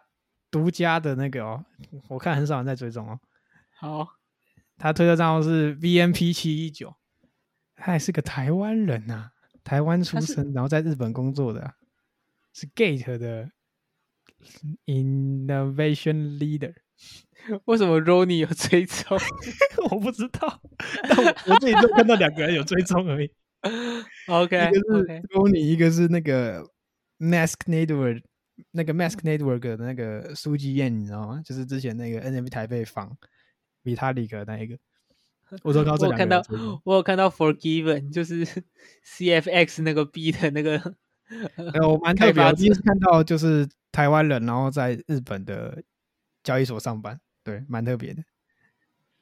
[0.50, 1.64] 独家的那个哦，
[2.08, 3.20] 我看很少人在追踪哦。
[3.80, 4.08] 好，
[4.78, 6.96] 他推特账号是 VNP 七一九，
[7.76, 9.32] 他也是个台湾人呐、
[9.64, 11.74] 台湾出生，然后在日本工作的啊、
[12.54, 13.50] 是 Gate 的
[14.86, 16.76] Innovation Leader。
[17.66, 19.18] 为什么 Rony 有追踪
[19.90, 20.62] 我不知道，
[21.10, 23.32] 但我我自己就看到两个人有追踪而已。
[24.28, 26.64] ？OK 一个是 OK，Rony，一个是那个
[27.20, 28.24] Mask Network
[28.72, 31.42] 那个 Mask Network 的那个苏基燕，你知道吗？
[31.46, 33.18] 就是之前那个 NFT 台北访
[33.84, 34.78] 比塔里克那一个。
[35.64, 36.42] 我有看到。
[36.86, 38.46] 我有看到 Forgiven，就是
[39.06, 40.78] CFX 那个 B 的那个，
[41.58, 45.84] 呃，我蛮特别第一次看到就是台湾人，然后在日本的
[46.42, 48.24] 交易所上班，对，蛮特别的。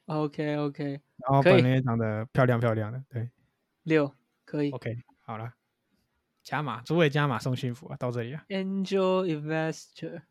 [0.05, 0.83] OK OK
[1.17, 3.29] 然后本人也长得漂亮漂亮的，对
[3.81, 4.13] 六
[4.49, 4.71] 可以。
[4.71, 5.53] ，OK，好了，
[6.41, 10.23] 加码，诸位加码送幸福啊，到这里啊，Angel Investor。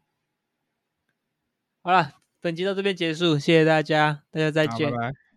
[1.82, 5.12] 好了，本集到这边结束，谢谢大家，大家再见拜。
[5.12, 5.27] 拜。